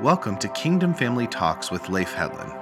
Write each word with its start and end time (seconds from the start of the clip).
Welcome 0.00 0.38
to 0.38 0.48
Kingdom 0.50 0.94
Family 0.94 1.26
Talks 1.26 1.72
with 1.72 1.88
Leif 1.88 2.12
Hetland. 2.12 2.54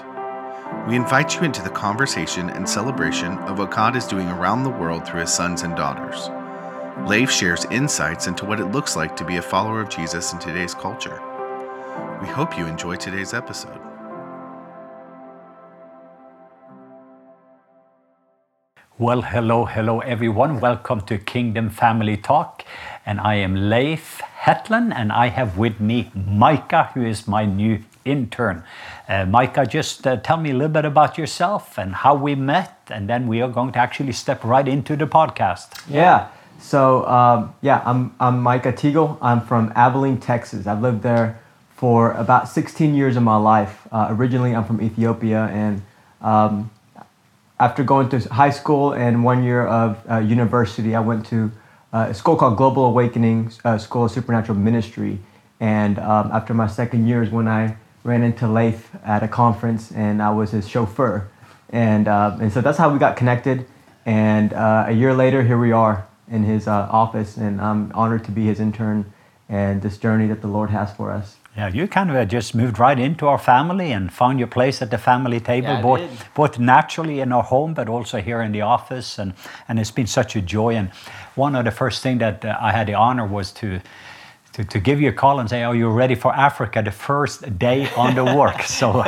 We 0.88 0.96
invite 0.96 1.35
you 1.35 1.43
into 1.43 1.61
the 1.61 1.69
conversation 1.69 2.48
and 2.48 2.66
celebration 2.66 3.37
of 3.41 3.59
what 3.59 3.71
God 3.71 3.95
is 3.95 4.07
doing 4.07 4.27
around 4.29 4.62
the 4.62 4.71
world 4.71 5.07
through 5.07 5.21
his 5.21 5.35
sons 5.35 5.61
and 5.61 5.77
daughters. 5.77 6.30
Leif 7.07 7.30
shares 7.30 7.67
insights 7.71 8.27
into 8.27 8.46
what 8.46 8.59
it 8.59 8.72
looks 8.72 8.96
like 8.96 9.14
to 9.17 9.25
be 9.27 9.36
a 9.36 9.43
follower 9.43 9.82
of 9.82 9.91
Jesus 9.91 10.32
in 10.32 10.39
today's 10.39 10.75
culture. 10.75 11.21
We 12.22 12.27
hope 12.27 12.57
you 12.57 12.67
enjoy 12.67 12.96
today's 12.96 13.35
episode. 13.35 13.82
Well, 18.99 19.21
hello, 19.21 19.67
hello, 19.67 20.01
everyone. 20.01 20.59
Welcome 20.59 21.03
to 21.03 21.19
Kingdom 21.19 21.69
Family 21.69 22.17
Talk. 22.17 22.65
And 23.05 23.21
I 23.21 23.35
am 23.35 23.68
Leif 23.68 24.23
Hetland, 24.46 24.95
and 24.95 25.13
I 25.13 25.27
have 25.27 25.59
with 25.59 25.79
me 25.81 26.11
Micah, 26.14 26.93
who 26.95 27.04
is 27.04 27.29
my 27.29 27.45
new 27.45 27.82
intern. 28.07 28.64
Uh, 29.07 29.27
Micah, 29.27 29.67
just 29.67 30.07
uh, 30.07 30.17
tell 30.17 30.39
me 30.39 30.49
a 30.49 30.54
little 30.54 30.71
bit 30.71 30.87
about 30.87 31.18
yourself 31.18 31.79
and 31.79 31.95
how 31.95 32.14
we 32.14 32.34
met, 32.34 32.75
and 32.89 33.06
then 33.06 33.27
we 33.27 33.42
are 33.42 33.51
going 33.51 33.70
to 33.73 33.78
actually 33.78 34.12
step 34.12 34.42
right 34.42 34.67
into 34.67 34.97
the 34.97 35.06
podcast. 35.06 35.78
Yeah. 35.91 36.28
So 36.59 37.06
um, 37.06 37.55
yeah, 37.61 37.83
I'm 37.84 38.15
I'm 38.19 38.41
Micah 38.41 38.73
Teagle. 38.73 39.19
I'm 39.20 39.42
from 39.42 39.75
Abilene, 39.77 40.20
Texas. 40.20 40.67
I've 40.67 40.81
lived 40.81 41.03
there 41.03 41.39
for 41.69 42.12
about 42.12 42.48
16 42.48 42.95
years 42.95 43.19
of 43.19 43.23
my 43.23 43.37
life. 43.37 43.87
Uh, 43.92 44.06
originally, 44.09 44.55
I'm 44.55 44.65
from 44.65 44.81
Ethiopia, 44.81 45.51
and 45.53 45.83
um, 46.23 46.70
after 47.59 47.83
going 47.83 48.09
to 48.11 48.19
high 48.28 48.51
school 48.51 48.92
and 48.92 49.25
one 49.25 49.42
year 49.42 49.67
of 49.67 50.03
uh, 50.11 50.19
university, 50.19 50.95
I 50.95 51.01
went 51.01 51.27
to 51.27 51.51
uh, 51.92 52.09
a 52.11 52.15
school 52.15 52.37
called 52.37 52.56
Global 52.56 52.84
Awakening 52.84 53.53
uh, 53.65 53.79
School 53.79 54.05
of 54.05 54.11
Supernatural 54.11 54.59
Ministry. 54.59 55.19
And 55.59 55.98
um, 55.98 56.31
after 56.33 56.53
my 56.53 56.67
second 56.67 57.07
year 57.07 57.23
is 57.23 57.31
when 57.31 57.48
I 57.48 57.77
ran 58.05 58.23
into 58.23 58.47
Leif 58.47 58.91
at 59.05 59.23
a 59.23 59.29
conference, 59.29 59.91
and 59.91 60.23
I 60.23 60.31
was 60.31 60.51
his 60.51 60.69
chauffeur. 60.69 61.29
And 61.71 62.07
uh, 62.07 62.37
and 62.41 62.53
so 62.53 62.61
that's 62.61 62.79
how 62.79 62.93
we 62.93 62.98
got 62.98 63.17
connected. 63.17 63.67
And 64.05 64.53
uh, 64.53 64.85
a 64.87 64.93
year 64.93 65.15
later, 65.15 65.43
here 65.43 65.59
we 65.59 65.73
are 65.73 66.07
in 66.31 66.45
his 66.45 66.69
uh, 66.69 66.89
office, 66.91 67.37
and 67.37 67.61
I'm 67.61 67.91
honored 67.93 68.25
to 68.25 68.31
be 68.31 68.45
his 68.45 68.61
intern 68.61 69.13
and 69.48 69.81
this 69.81 69.97
journey 69.97 70.27
that 70.29 70.43
the 70.43 70.48
Lord 70.48 70.70
has 70.70 70.93
for 70.93 71.11
us. 71.11 71.37
Yeah, 71.57 71.69
you 71.73 71.89
kind 71.89 72.11
of 72.11 72.17
uh, 72.17 72.25
just 72.27 72.55
moved 72.55 72.79
right 72.79 72.99
into 72.99 73.27
our 73.27 73.39
family 73.39 73.91
and 73.93 74.12
found 74.12 74.39
your 74.39 74.49
place 74.49 74.83
at 74.83 74.91
the 74.91 74.99
family 74.99 75.41
table, 75.41 75.69
Yeah, 75.69 75.83
both 75.83 76.35
both 76.35 76.59
naturally 76.59 77.21
in 77.21 77.33
our 77.33 77.43
home, 77.43 77.73
but 77.75 77.89
also 77.89 78.19
here 78.21 78.43
in 78.43 78.53
the 78.53 78.61
office, 78.63 79.19
and 79.19 79.33
and 79.69 79.79
it's 79.79 79.91
been 79.95 80.07
such 80.07 80.37
a 80.37 80.41
joy. 80.43 80.75
And 80.77 80.91
one 81.37 81.59
of 81.59 81.65
the 81.65 81.71
first 81.71 82.03
thing 82.03 82.19
that 82.19 82.45
uh, 82.45 82.57
I 82.61 82.73
had 82.73 82.87
the 82.87 82.95
honor 82.95 83.27
was 83.27 83.53
to. 83.53 83.81
To, 84.53 84.65
to 84.65 84.79
give 84.81 85.03
you 85.03 85.11
a 85.11 85.13
call 85.13 85.39
and 85.39 85.48
say, 85.51 85.63
"Are 85.65 85.77
you 85.77 85.91
ready 85.91 86.15
for 86.15 86.35
Africa?" 86.35 86.81
The 86.83 86.91
first 86.91 87.59
day 87.59 87.89
on 87.95 88.15
the 88.15 88.25
work. 88.25 88.63
So, 88.81 89.05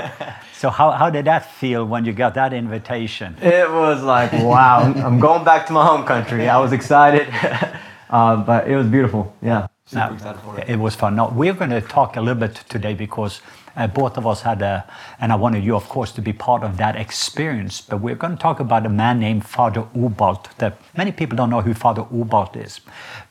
so 0.53 0.69
how, 0.69 0.91
how 0.91 1.09
did 1.11 1.25
that 1.25 1.51
feel 1.53 1.87
when 1.87 2.05
you 2.05 2.13
got 2.13 2.35
that 2.35 2.53
invitation? 2.53 3.35
It 3.41 3.71
was 3.71 4.03
like, 4.03 4.31
wow, 4.33 4.81
I'm- 4.83 5.03
I'm 5.07 5.19
going 5.19 5.45
back 5.45 5.67
to 5.69 5.73
my 5.73 5.87
home 5.87 6.05
country. 6.05 6.49
I 6.51 6.59
was 6.61 6.73
excited, 6.73 7.29
uh, 8.11 8.37
but 8.45 8.69
it 8.69 8.77
was 8.77 8.87
beautiful. 8.89 9.33
Yeah. 9.41 9.69
Super 9.89 10.01
Now, 10.01 10.13
excited 10.13 10.41
for 10.43 10.61
it. 10.61 10.69
it 10.69 10.79
was 10.79 10.95
fun. 10.95 11.17
Now, 11.17 11.31
we're 11.31 11.55
going 11.55 11.71
to 11.71 11.81
talk 11.81 12.17
a 12.17 12.21
little 12.21 12.39
bit 12.39 12.57
today 12.69 12.93
because 12.93 13.41
uh, 13.75 13.87
both 13.87 14.19
of 14.19 14.27
us 14.27 14.43
had 14.43 14.61
a, 14.61 14.85
and 15.19 15.33
I 15.33 15.37
wanted 15.37 15.65
you, 15.65 15.75
of 15.77 15.89
course, 15.89 16.13
to 16.13 16.21
be 16.21 16.35
part 16.35 16.63
of 16.63 16.77
that 16.77 16.95
experience. 16.95 17.81
But 17.81 18.03
we're 18.03 18.15
going 18.15 18.37
to 18.37 18.43
talk 18.43 18.61
about 18.61 18.85
a 18.85 18.91
man 18.91 19.19
named 19.19 19.47
Father 19.47 19.85
Ubald. 19.97 20.55
That 20.59 20.79
many 20.95 21.11
people 21.11 21.37
don't 21.37 21.49
know 21.49 21.63
who 21.63 21.73
Father 21.73 22.03
Ubald 22.03 22.55
is. 22.63 22.81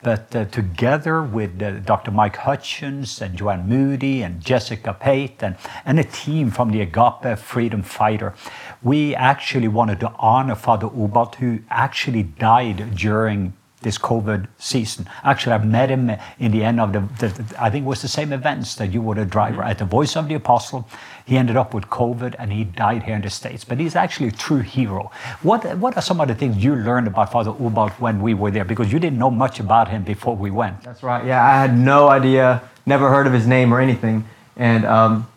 But 0.01 0.35
uh, 0.35 0.45
together 0.45 1.21
with 1.21 1.61
uh, 1.61 1.73
Dr. 1.81 2.09
Mike 2.09 2.37
Hutchings 2.37 3.21
and 3.21 3.37
Joanne 3.37 3.67
Moody 3.69 4.23
and 4.23 4.43
Jessica 4.43 4.95
Pate 4.99 5.43
and, 5.43 5.57
and 5.85 5.99
a 5.99 6.03
team 6.03 6.49
from 6.49 6.71
the 6.71 6.81
Agape 6.81 7.37
Freedom 7.37 7.83
Fighter, 7.83 8.33
we 8.81 9.13
actually 9.13 9.67
wanted 9.67 9.99
to 9.99 10.11
honor 10.17 10.55
Father 10.55 10.87
Ubald, 10.87 11.35
who 11.35 11.59
actually 11.69 12.23
died 12.23 12.95
during 12.95 13.53
this 13.81 13.97
COVID 13.97 14.47
season. 14.57 15.07
Actually, 15.23 15.53
I 15.53 15.57
met 15.59 15.89
him 15.89 16.11
in 16.39 16.51
the 16.51 16.63
end 16.63 16.79
of 16.79 16.93
the, 16.93 17.27
the, 17.27 17.55
I 17.61 17.69
think 17.69 17.85
it 17.85 17.87
was 17.87 18.01
the 18.01 18.07
same 18.07 18.33
events 18.33 18.75
that 18.75 18.91
you 18.91 19.01
were 19.01 19.13
the 19.15 19.25
driver 19.25 19.61
at 19.63 19.77
the 19.77 19.85
Voice 19.85 20.15
of 20.15 20.27
the 20.27 20.33
Apostle. 20.33 20.87
He 21.25 21.37
ended 21.37 21.57
up 21.57 21.73
with 21.73 21.85
COVID 21.85 22.35
and 22.39 22.51
he 22.51 22.63
died 22.63 23.03
here 23.03 23.15
in 23.15 23.21
the 23.21 23.29
States. 23.29 23.63
But 23.63 23.79
he's 23.79 23.95
actually 23.95 24.29
a 24.29 24.31
true 24.31 24.61
hero. 24.61 25.11
What, 25.43 25.77
what 25.77 25.95
are 25.95 26.01
some 26.01 26.19
of 26.19 26.27
the 26.27 26.33
things 26.33 26.57
you 26.57 26.75
learned 26.75 27.07
about 27.07 27.31
Father 27.31 27.51
Ubald 27.51 27.91
when 27.99 28.21
we 28.21 28.33
were 28.33 28.49
there? 28.49 28.65
Because 28.65 28.91
you 28.91 28.97
didn't 28.97 29.19
know 29.19 29.29
much 29.29 29.59
about 29.59 29.89
him 29.89 30.03
before 30.03 30.35
we 30.35 30.49
went. 30.49 30.81
That's 30.81 31.03
right. 31.03 31.23
Yeah, 31.23 31.45
I 31.45 31.61
had 31.61 31.77
no 31.77 32.07
idea, 32.07 32.63
never 32.87 33.09
heard 33.09 33.27
of 33.27 33.33
his 33.33 33.45
name 33.45 33.71
or 33.73 33.79
anything. 33.79 34.25
And 34.55 34.85
um, 34.85 35.27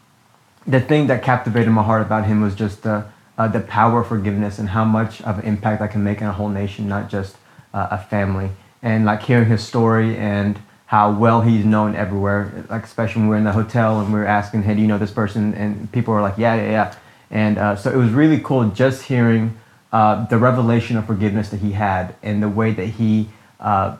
the 0.66 0.80
thing 0.80 1.08
that 1.08 1.22
captivated 1.22 1.70
my 1.72 1.82
heart 1.82 2.00
about 2.00 2.24
him 2.24 2.40
was 2.40 2.54
just 2.54 2.84
the, 2.84 3.04
uh, 3.36 3.48
the 3.48 3.60
power 3.60 4.00
of 4.00 4.06
forgiveness 4.06 4.58
and 4.58 4.70
how 4.70 4.84
much 4.86 5.20
of 5.22 5.40
an 5.40 5.44
impact 5.44 5.82
I 5.82 5.88
can 5.88 6.02
make 6.02 6.22
in 6.22 6.26
a 6.26 6.32
whole 6.32 6.48
nation, 6.48 6.88
not 6.88 7.10
just 7.10 7.36
uh, 7.72 7.88
a 7.90 7.98
family. 7.98 8.50
And 8.82 9.04
like 9.04 9.22
hearing 9.22 9.48
his 9.48 9.62
story 9.62 10.16
and 10.16 10.58
how 10.86 11.12
well 11.12 11.42
he's 11.42 11.64
known 11.64 11.94
everywhere, 11.94 12.64
like 12.68 12.84
especially 12.84 13.22
when 13.22 13.28
we're 13.28 13.36
in 13.36 13.44
the 13.44 13.52
hotel 13.52 14.00
and 14.00 14.12
we're 14.12 14.24
asking, 14.24 14.62
hey, 14.62 14.74
do 14.74 14.80
you 14.80 14.88
know 14.88 14.98
this 14.98 15.12
person? 15.12 15.54
And 15.54 15.90
people 15.92 16.14
were 16.14 16.22
like, 16.22 16.38
yeah, 16.38 16.56
yeah, 16.56 16.70
yeah. 16.70 16.94
And 17.30 17.58
uh, 17.58 17.76
so 17.76 17.92
it 17.92 17.96
was 17.96 18.10
really 18.10 18.40
cool 18.40 18.68
just 18.70 19.02
hearing 19.02 19.56
uh, 19.92 20.26
the 20.26 20.38
revelation 20.38 20.96
of 20.96 21.06
forgiveness 21.06 21.50
that 21.50 21.60
he 21.60 21.72
had 21.72 22.14
and 22.22 22.42
the 22.42 22.48
way 22.48 22.72
that 22.72 22.86
he 22.86 23.28
uh, 23.60 23.96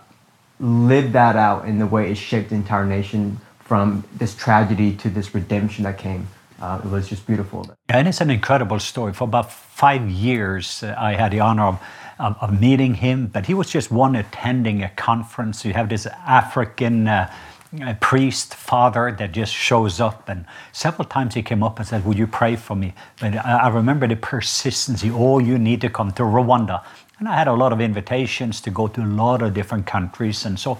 lived 0.58 1.12
that 1.12 1.36
out 1.36 1.66
in 1.66 1.78
the 1.78 1.86
way 1.86 2.10
it 2.10 2.16
shaped 2.16 2.50
the 2.50 2.56
entire 2.56 2.86
nation 2.86 3.38
from 3.60 4.02
this 4.16 4.34
tragedy 4.34 4.96
to 4.96 5.08
this 5.08 5.32
redemption 5.34 5.84
that 5.84 5.96
came. 5.96 6.26
Uh, 6.60 6.80
it 6.84 6.90
was 6.90 7.08
just 7.08 7.26
beautiful. 7.26 7.70
And 7.88 8.08
it's 8.08 8.20
an 8.20 8.30
incredible 8.30 8.78
story. 8.80 9.12
For 9.12 9.24
about 9.24 9.50
five 9.52 10.10
years, 10.10 10.82
uh, 10.82 10.94
I 10.98 11.14
had 11.14 11.32
the 11.32 11.40
honor 11.40 11.62
of, 11.62 11.80
of, 12.20 12.60
meeting 12.60 12.94
him, 12.94 13.26
but 13.26 13.46
he 13.46 13.54
was 13.54 13.70
just 13.70 13.90
one 13.90 14.14
attending 14.16 14.82
a 14.82 14.90
conference. 14.90 15.64
You 15.64 15.72
have 15.72 15.88
this 15.88 16.06
African 16.06 17.08
uh, 17.08 17.32
uh, 17.82 17.94
priest 18.00 18.54
father 18.54 19.14
that 19.18 19.32
just 19.32 19.54
shows 19.54 20.00
up, 20.00 20.28
and 20.28 20.44
several 20.72 21.06
times 21.06 21.34
he 21.34 21.42
came 21.42 21.62
up 21.62 21.78
and 21.78 21.86
said, 21.88 22.04
Would 22.04 22.18
you 22.18 22.26
pray 22.26 22.56
for 22.56 22.76
me? 22.76 22.94
But 23.20 23.36
I, 23.36 23.58
I 23.64 23.68
remember 23.68 24.06
the 24.06 24.16
persistency 24.16 25.10
oh, 25.10 25.38
you 25.38 25.58
need 25.58 25.80
to 25.80 25.88
come 25.88 26.12
to 26.12 26.22
Rwanda. 26.22 26.84
And 27.20 27.28
I 27.28 27.36
had 27.36 27.48
a 27.48 27.52
lot 27.52 27.70
of 27.74 27.82
invitations 27.82 28.62
to 28.62 28.70
go 28.70 28.88
to 28.88 29.02
a 29.02 29.04
lot 29.04 29.42
of 29.42 29.52
different 29.52 29.84
countries, 29.84 30.46
and 30.46 30.58
so 30.58 30.78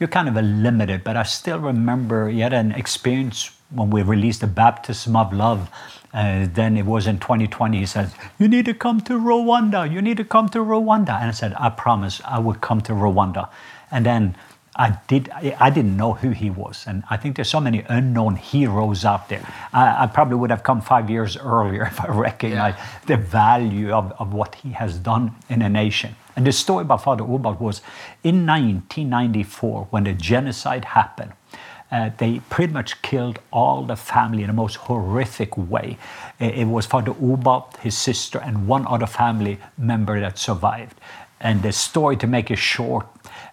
you're 0.00 0.08
kind 0.08 0.26
of 0.26 0.42
limited. 0.42 1.04
But 1.04 1.18
I 1.18 1.22
still 1.22 1.58
remember 1.58 2.30
he 2.30 2.40
had 2.40 2.54
an 2.54 2.72
experience 2.72 3.50
when 3.68 3.90
we 3.90 4.00
released 4.00 4.40
the 4.40 4.46
Baptism 4.46 5.14
of 5.14 5.34
Love. 5.34 5.68
Uh, 6.14 6.46
then 6.50 6.78
it 6.78 6.86
was 6.86 7.06
in 7.06 7.18
2020. 7.18 7.78
He 7.78 7.84
said, 7.84 8.10
"You 8.38 8.48
need 8.48 8.64
to 8.64 8.72
come 8.72 9.02
to 9.02 9.18
Rwanda. 9.18 9.90
You 9.90 10.00
need 10.00 10.16
to 10.16 10.24
come 10.24 10.48
to 10.48 10.60
Rwanda." 10.60 11.20
And 11.20 11.28
I 11.28 11.32
said, 11.32 11.54
"I 11.58 11.68
promise, 11.68 12.22
I 12.24 12.38
would 12.38 12.62
come 12.62 12.80
to 12.82 12.94
Rwanda." 12.94 13.50
And 13.90 14.06
then 14.06 14.34
I 14.74 14.98
did. 15.06 15.28
I 15.30 15.68
didn't 15.68 15.96
know 15.98 16.14
who 16.14 16.30
he 16.30 16.48
was, 16.48 16.84
and 16.86 17.02
I 17.10 17.18
think 17.18 17.36
there's 17.36 17.50
so 17.50 17.60
many 17.60 17.84
unknown 17.88 18.36
heroes 18.36 19.04
out 19.04 19.28
there. 19.28 19.46
I, 19.72 20.04
I 20.04 20.06
probably 20.06 20.36
would 20.36 20.50
have 20.50 20.62
come 20.62 20.80
five 20.80 21.10
years 21.10 21.36
earlier 21.36 21.82
if 21.92 22.00
I 22.00 22.08
recognized 22.08 22.78
the 23.06 23.18
value 23.18 23.92
of, 23.92 24.12
of 24.18 24.32
what 24.32 24.54
he 24.54 24.72
has 24.72 24.96
done 24.98 25.34
in 25.50 25.60
a 25.60 25.68
nation. 25.68 26.16
And 26.36 26.46
the 26.46 26.52
story 26.52 26.82
about 26.82 27.02
Father 27.04 27.22
Ubald 27.22 27.60
was 27.60 27.82
in 28.24 28.46
1994 28.46 29.88
when 29.90 30.04
the 30.04 30.14
genocide 30.14 30.86
happened. 30.86 31.32
Uh, 31.90 32.08
they 32.16 32.40
pretty 32.48 32.72
much 32.72 33.02
killed 33.02 33.38
all 33.52 33.84
the 33.84 33.96
family 33.96 34.42
in 34.42 34.46
the 34.46 34.54
most 34.54 34.76
horrific 34.76 35.58
way. 35.58 35.98
It, 36.40 36.60
it 36.60 36.64
was 36.64 36.86
Father 36.86 37.12
Ubald, 37.12 37.76
his 37.76 37.98
sister, 37.98 38.38
and 38.38 38.66
one 38.66 38.86
other 38.86 39.06
family 39.06 39.58
member 39.76 40.18
that 40.18 40.38
survived. 40.38 40.98
And 41.42 41.62
the 41.62 41.72
story, 41.72 42.16
to 42.18 42.26
make 42.26 42.50
it 42.50 42.58
short, 42.58 43.06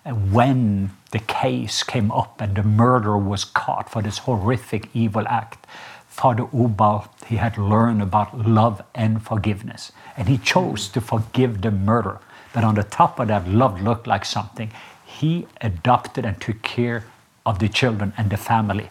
uh, 0.06 0.12
when 0.12 0.92
the 1.12 1.20
case 1.20 1.82
came 1.84 2.12
up 2.12 2.40
and 2.40 2.56
the 2.56 2.64
murderer 2.64 3.18
was 3.18 3.44
caught 3.44 3.90
for 3.90 4.02
this 4.02 4.20
horrific 4.20 4.90
evil 4.94 5.28
act, 5.28 5.66
Father 6.08 6.44
Ubald 6.54 7.10
he 7.26 7.38
had 7.38 7.58
learned 7.58 8.02
about 8.02 8.38
love 8.38 8.82
and 8.96 9.22
forgiveness. 9.22 9.92
And 10.18 10.28
he 10.28 10.38
chose 10.38 10.88
to 10.90 11.02
forgive 11.02 11.62
the 11.62 11.72
murderer. 11.72 12.20
But 12.54 12.64
on 12.64 12.76
the 12.76 12.84
top 12.84 13.20
of 13.20 13.28
that, 13.28 13.48
love 13.48 13.82
looked 13.82 14.08
like 14.08 14.26
something. 14.26 14.72
He 15.06 15.48
adopted 15.62 16.26
and 16.26 16.40
took 16.42 16.62
care 16.62 17.06
of 17.46 17.60
the 17.60 17.70
children 17.70 18.14
and 18.18 18.30
the 18.30 18.38
family. 18.38 18.90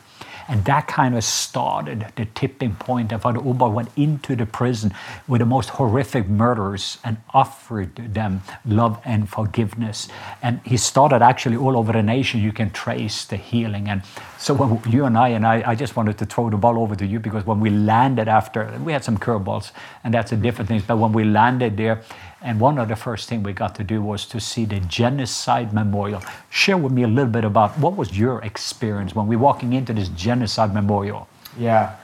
And 0.48 0.64
that 0.64 0.86
kind 0.86 1.14
of 1.14 1.24
started 1.24 2.06
the 2.16 2.24
tipping 2.24 2.74
point. 2.74 3.12
And 3.12 3.20
Father 3.20 3.40
Ubald 3.40 3.74
went 3.74 3.90
into 3.96 4.34
the 4.34 4.46
prison 4.46 4.94
with 5.26 5.40
the 5.40 5.46
most 5.46 5.68
horrific 5.70 6.26
murders 6.28 6.98
and 7.04 7.18
offered 7.34 7.94
them 8.14 8.42
love 8.64 9.00
and 9.04 9.28
forgiveness. 9.28 10.08
And 10.42 10.60
he 10.64 10.76
started 10.78 11.22
actually 11.22 11.56
all 11.56 11.76
over 11.76 11.92
the 11.92 12.02
nation. 12.02 12.40
You 12.40 12.52
can 12.52 12.70
trace 12.70 13.24
the 13.26 13.36
healing. 13.36 13.88
And 13.88 14.02
so 14.38 14.54
when 14.54 14.80
you 14.90 15.04
and 15.04 15.18
I, 15.18 15.28
and 15.28 15.46
I, 15.46 15.62
I 15.66 15.74
just 15.74 15.96
wanted 15.96 16.16
to 16.18 16.26
throw 16.26 16.48
the 16.48 16.56
ball 16.56 16.78
over 16.78 16.96
to 16.96 17.06
you 17.06 17.20
because 17.20 17.44
when 17.44 17.60
we 17.60 17.70
landed 17.70 18.28
after, 18.28 18.72
we 18.82 18.92
had 18.92 19.04
some 19.04 19.18
curveballs, 19.18 19.72
and 20.04 20.14
that's 20.14 20.32
a 20.32 20.36
different 20.36 20.68
thing. 20.68 20.82
But 20.86 20.96
when 20.96 21.12
we 21.12 21.24
landed 21.24 21.76
there, 21.76 22.02
and 22.42 22.60
one 22.60 22.78
of 22.78 22.88
the 22.88 22.96
first 22.96 23.28
things 23.28 23.44
we 23.44 23.52
got 23.52 23.74
to 23.76 23.84
do 23.84 24.00
was 24.00 24.26
to 24.26 24.40
see 24.40 24.64
the 24.64 24.80
genocide 24.80 25.72
memorial. 25.72 26.22
Share 26.50 26.76
with 26.76 26.92
me 26.92 27.02
a 27.02 27.08
little 27.08 27.30
bit 27.30 27.44
about 27.44 27.78
what 27.78 27.96
was 27.96 28.16
your 28.16 28.42
experience 28.42 29.14
when 29.14 29.26
we 29.26 29.36
were 29.36 29.42
walking 29.42 29.72
into 29.72 29.92
this 29.92 30.08
genocide 30.10 30.72
memorial. 30.72 31.28
Yeah. 31.58 31.96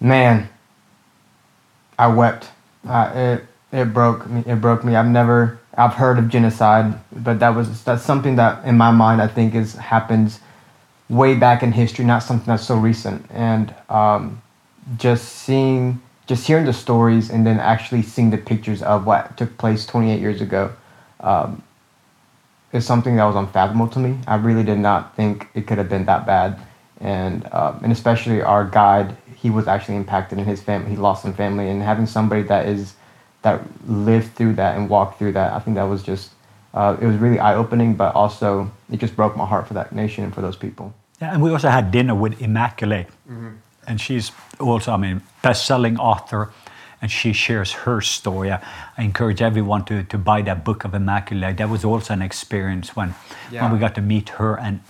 Man, 0.00 0.48
I 1.98 2.06
wept. 2.08 2.50
Uh, 2.86 3.10
it 3.14 3.44
it 3.72 3.92
broke 3.92 4.28
me. 4.28 4.44
It 4.46 4.60
broke 4.60 4.84
me. 4.84 4.94
I've 4.94 5.08
never 5.08 5.58
I've 5.76 5.94
heard 5.94 6.18
of 6.18 6.28
genocide, 6.28 6.94
but 7.12 7.40
that 7.40 7.50
was 7.50 7.82
that's 7.84 8.04
something 8.04 8.36
that 8.36 8.64
in 8.64 8.76
my 8.76 8.90
mind 8.90 9.20
I 9.20 9.26
think 9.26 9.54
is 9.54 9.74
happens 9.74 10.40
way 11.08 11.34
back 11.34 11.62
in 11.62 11.72
history, 11.72 12.04
not 12.04 12.22
something 12.22 12.46
that's 12.46 12.66
so 12.66 12.76
recent. 12.76 13.26
And 13.30 13.74
um, 13.88 14.42
just 14.96 15.28
seeing, 15.30 16.00
just 16.28 16.46
hearing 16.46 16.66
the 16.66 16.72
stories, 16.72 17.30
and 17.30 17.44
then 17.44 17.58
actually 17.58 18.02
seeing 18.02 18.30
the 18.30 18.38
pictures 18.38 18.82
of 18.82 19.06
what 19.06 19.36
took 19.36 19.58
place 19.58 19.84
28 19.86 20.20
years 20.20 20.40
ago. 20.40 20.72
Um, 21.20 21.62
is 22.72 22.86
something 22.86 23.16
that 23.16 23.24
was 23.24 23.34
unfathomable 23.34 23.88
to 23.88 23.98
me. 23.98 24.18
I 24.26 24.36
really 24.36 24.62
did 24.62 24.78
not 24.78 25.16
think 25.16 25.48
it 25.54 25.66
could 25.66 25.78
have 25.78 25.88
been 25.88 26.04
that 26.04 26.26
bad, 26.26 26.60
and 27.00 27.48
um, 27.52 27.80
and 27.82 27.90
especially 27.92 28.42
our 28.42 28.64
guide, 28.64 29.16
he 29.34 29.50
was 29.50 29.66
actually 29.66 29.96
impacted 29.96 30.38
in 30.38 30.44
his 30.44 30.62
family. 30.62 30.90
He 30.90 30.96
lost 30.96 31.22
some 31.22 31.32
family, 31.32 31.70
and 31.70 31.82
having 31.82 32.06
somebody 32.06 32.42
that 32.42 32.66
is 32.66 32.94
that 33.42 33.62
lived 33.88 34.34
through 34.34 34.54
that 34.54 34.76
and 34.76 34.88
walked 34.88 35.18
through 35.18 35.32
that, 35.32 35.52
I 35.52 35.60
think 35.60 35.76
that 35.76 35.84
was 35.84 36.02
just 36.02 36.30
uh, 36.74 36.96
it 37.00 37.06
was 37.06 37.16
really 37.16 37.38
eye 37.38 37.54
opening, 37.54 37.94
but 37.94 38.14
also 38.14 38.70
it 38.92 38.98
just 38.98 39.16
broke 39.16 39.36
my 39.36 39.46
heart 39.46 39.66
for 39.66 39.74
that 39.74 39.92
nation 39.92 40.24
and 40.24 40.34
for 40.34 40.42
those 40.42 40.56
people. 40.56 40.92
Yeah, 41.20 41.32
and 41.32 41.42
we 41.42 41.50
also 41.50 41.68
had 41.68 41.90
dinner 41.90 42.14
with 42.14 42.40
Immaculate, 42.40 43.08
Mm-hmm. 43.28 43.48
And 43.88 44.00
she's 44.00 44.32
also, 44.60 44.92
I 44.92 44.96
mean, 44.96 45.22
best-selling 45.42 45.98
author, 45.98 46.50
and 47.00 47.10
she 47.10 47.32
shares 47.32 47.72
her 47.72 48.00
story. 48.00 48.52
I 48.52 48.60
I 48.98 49.02
encourage 49.02 49.40
everyone 49.40 49.84
to, 49.84 50.02
to 50.02 50.18
buy 50.18 50.42
that 50.42 50.64
book 50.64 50.84
of 50.84 50.94
Immaculate. 50.94 51.56
That 51.56 51.70
was 51.70 51.84
also 51.84 52.12
an 52.12 52.22
experience 52.22 52.96
when 52.96 53.14
when 53.50 53.72
we 53.72 53.78
got 53.78 53.94
to 53.94 54.02
meet 54.02 54.28
her 54.38 54.58
and 54.58 54.80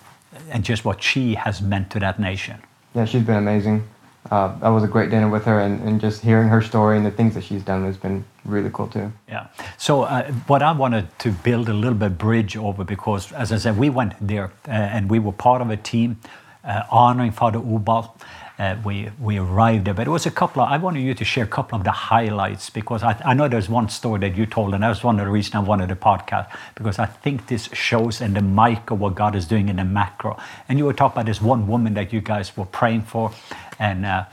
and 0.51 0.65
just 0.65 0.85
what 0.85 1.03
she 1.03 1.35
has 1.35 1.61
meant 1.61 1.91
to 1.91 1.99
that 2.01 2.19
nation. 2.19 2.57
Yeah, 2.95 3.05
she's 3.05 3.23
been 3.23 3.37
amazing. 3.37 3.83
Uh, 4.31 4.59
that 4.59 4.69
was 4.69 4.85
a 4.85 4.89
great 4.89 5.11
dinner 5.11 5.29
with 5.29 5.45
her, 5.45 5.61
and, 5.61 5.81
and 5.89 6.01
just 6.01 6.23
hearing 6.23 6.49
her 6.49 6.61
story 6.61 6.97
and 6.97 7.07
the 7.07 7.11
things 7.11 7.35
that 7.35 7.45
she's 7.45 7.63
done 7.63 7.85
has 7.85 7.97
been 7.97 8.25
really 8.45 8.71
cool 8.73 8.89
too. 8.89 9.11
Yeah. 9.29 9.47
So 9.79 10.03
uh, 10.03 10.31
what 10.47 10.63
I 10.63 10.73
wanted 10.73 11.07
to 11.21 11.31
build 11.31 11.69
a 11.69 11.73
little 11.73 11.99
bit 11.99 12.19
bridge 12.19 12.57
over 12.57 12.85
because, 12.85 13.33
as 13.33 13.53
I 13.53 13.59
said, 13.59 13.79
we 13.79 13.91
went 13.91 14.15
there 14.21 14.51
uh, 14.67 14.95
and 14.95 15.11
we 15.11 15.19
were 15.19 15.33
part 15.33 15.63
of 15.63 15.71
a 15.71 15.77
team 15.77 16.17
uh, 16.65 16.83
honoring 16.91 17.33
Father 17.33 17.59
Ubald. 17.59 18.11
Uh, 18.59 18.77
we 18.85 19.09
we 19.21 19.39
arrived 19.39 19.85
there, 19.85 19.95
but 19.95 20.07
it 20.07 20.11
was 20.11 20.27
a 20.27 20.33
couple 20.33 20.61
of. 20.63 20.69
I 20.69 20.79
wanted 20.79 21.01
you 21.01 21.15
to 21.15 21.25
share 21.25 21.45
a 21.45 21.47
couple 21.47 21.79
of 21.79 21.85
the 21.85 21.93
highlights 21.93 22.71
because 22.71 23.05
I, 23.05 23.15
I 23.25 23.33
know 23.35 23.47
there's 23.47 23.69
one 23.69 23.89
story 23.89 24.19
that 24.21 24.37
you 24.37 24.47
told, 24.47 24.75
and 24.75 24.83
that 24.83 24.89
was 24.89 25.05
one 25.05 25.21
of 25.21 25.25
the 25.27 25.31
reasons 25.31 25.55
I 25.55 25.61
wanted 25.61 25.91
the 25.91 25.97
podcast 25.97 26.49
because 26.75 26.99
I 26.99 27.07
think 27.07 27.47
this 27.47 27.69
shows 27.73 28.21
in 28.21 28.35
the 28.35 28.43
micro 28.43 28.97
what 28.97 29.15
God 29.15 29.37
is 29.37 29.47
doing 29.47 29.69
in 29.69 29.77
the 29.77 29.85
macro. 29.85 30.37
And 30.69 30.77
you 30.77 30.87
were 30.87 30.93
talking 30.93 31.15
about 31.19 31.27
this 31.27 31.41
one 31.41 31.69
woman 31.69 31.95
that 31.95 32.13
you 32.13 32.21
guys 32.21 32.57
were 32.57 32.67
praying 32.67 33.03
for, 33.03 33.31
and. 33.79 34.05
Uh, 34.05 34.25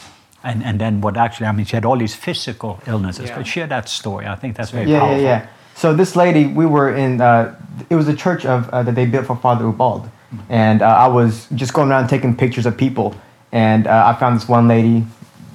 and, 0.44 0.64
and 0.64 0.80
then 0.80 1.02
what 1.02 1.18
actually, 1.18 1.48
I 1.48 1.52
mean, 1.54 1.66
she 1.66 1.76
had 1.76 1.86
all 1.86 1.98
these 1.98 2.14
physical 2.14 2.80
illnesses, 2.86 3.30
Yeah. 3.30 3.38
but 3.38 3.48
share 3.48 3.66
that 3.66 3.90
story. 3.90 4.28
I 4.28 4.36
think 4.36 4.56
that's 4.56 4.70
very 4.70 4.88
yeah, 4.92 5.00
powerful. 5.00 5.18
yeah, 5.18 5.40
yeah. 5.42 5.48
So 5.74 5.92
this 5.96 6.16
lady, 6.16 6.46
we 6.46 6.68
were 6.68 6.96
in. 6.96 7.20
Uh, 7.20 7.56
it 7.90 7.96
was 7.96 8.08
a 8.08 8.14
church 8.16 8.46
of 8.46 8.70
uh, 8.70 8.84
that 8.84 8.94
they 8.94 9.08
built 9.08 9.26
for 9.26 9.36
Father 9.36 9.66
Ubald, 9.66 10.08
and 10.50 10.84
uh, 10.84 10.86
I 10.86 11.08
was 11.08 11.48
just 11.56 11.74
going 11.74 11.90
around 11.90 12.10
taking 12.10 12.36
pictures 12.38 12.68
of 12.68 12.78
people, 12.78 13.16
and 13.56 13.88
uh, 13.88 14.14
I 14.14 14.20
found 14.20 14.36
this 14.36 14.50
one 14.50 14.68
lady, 14.68 15.06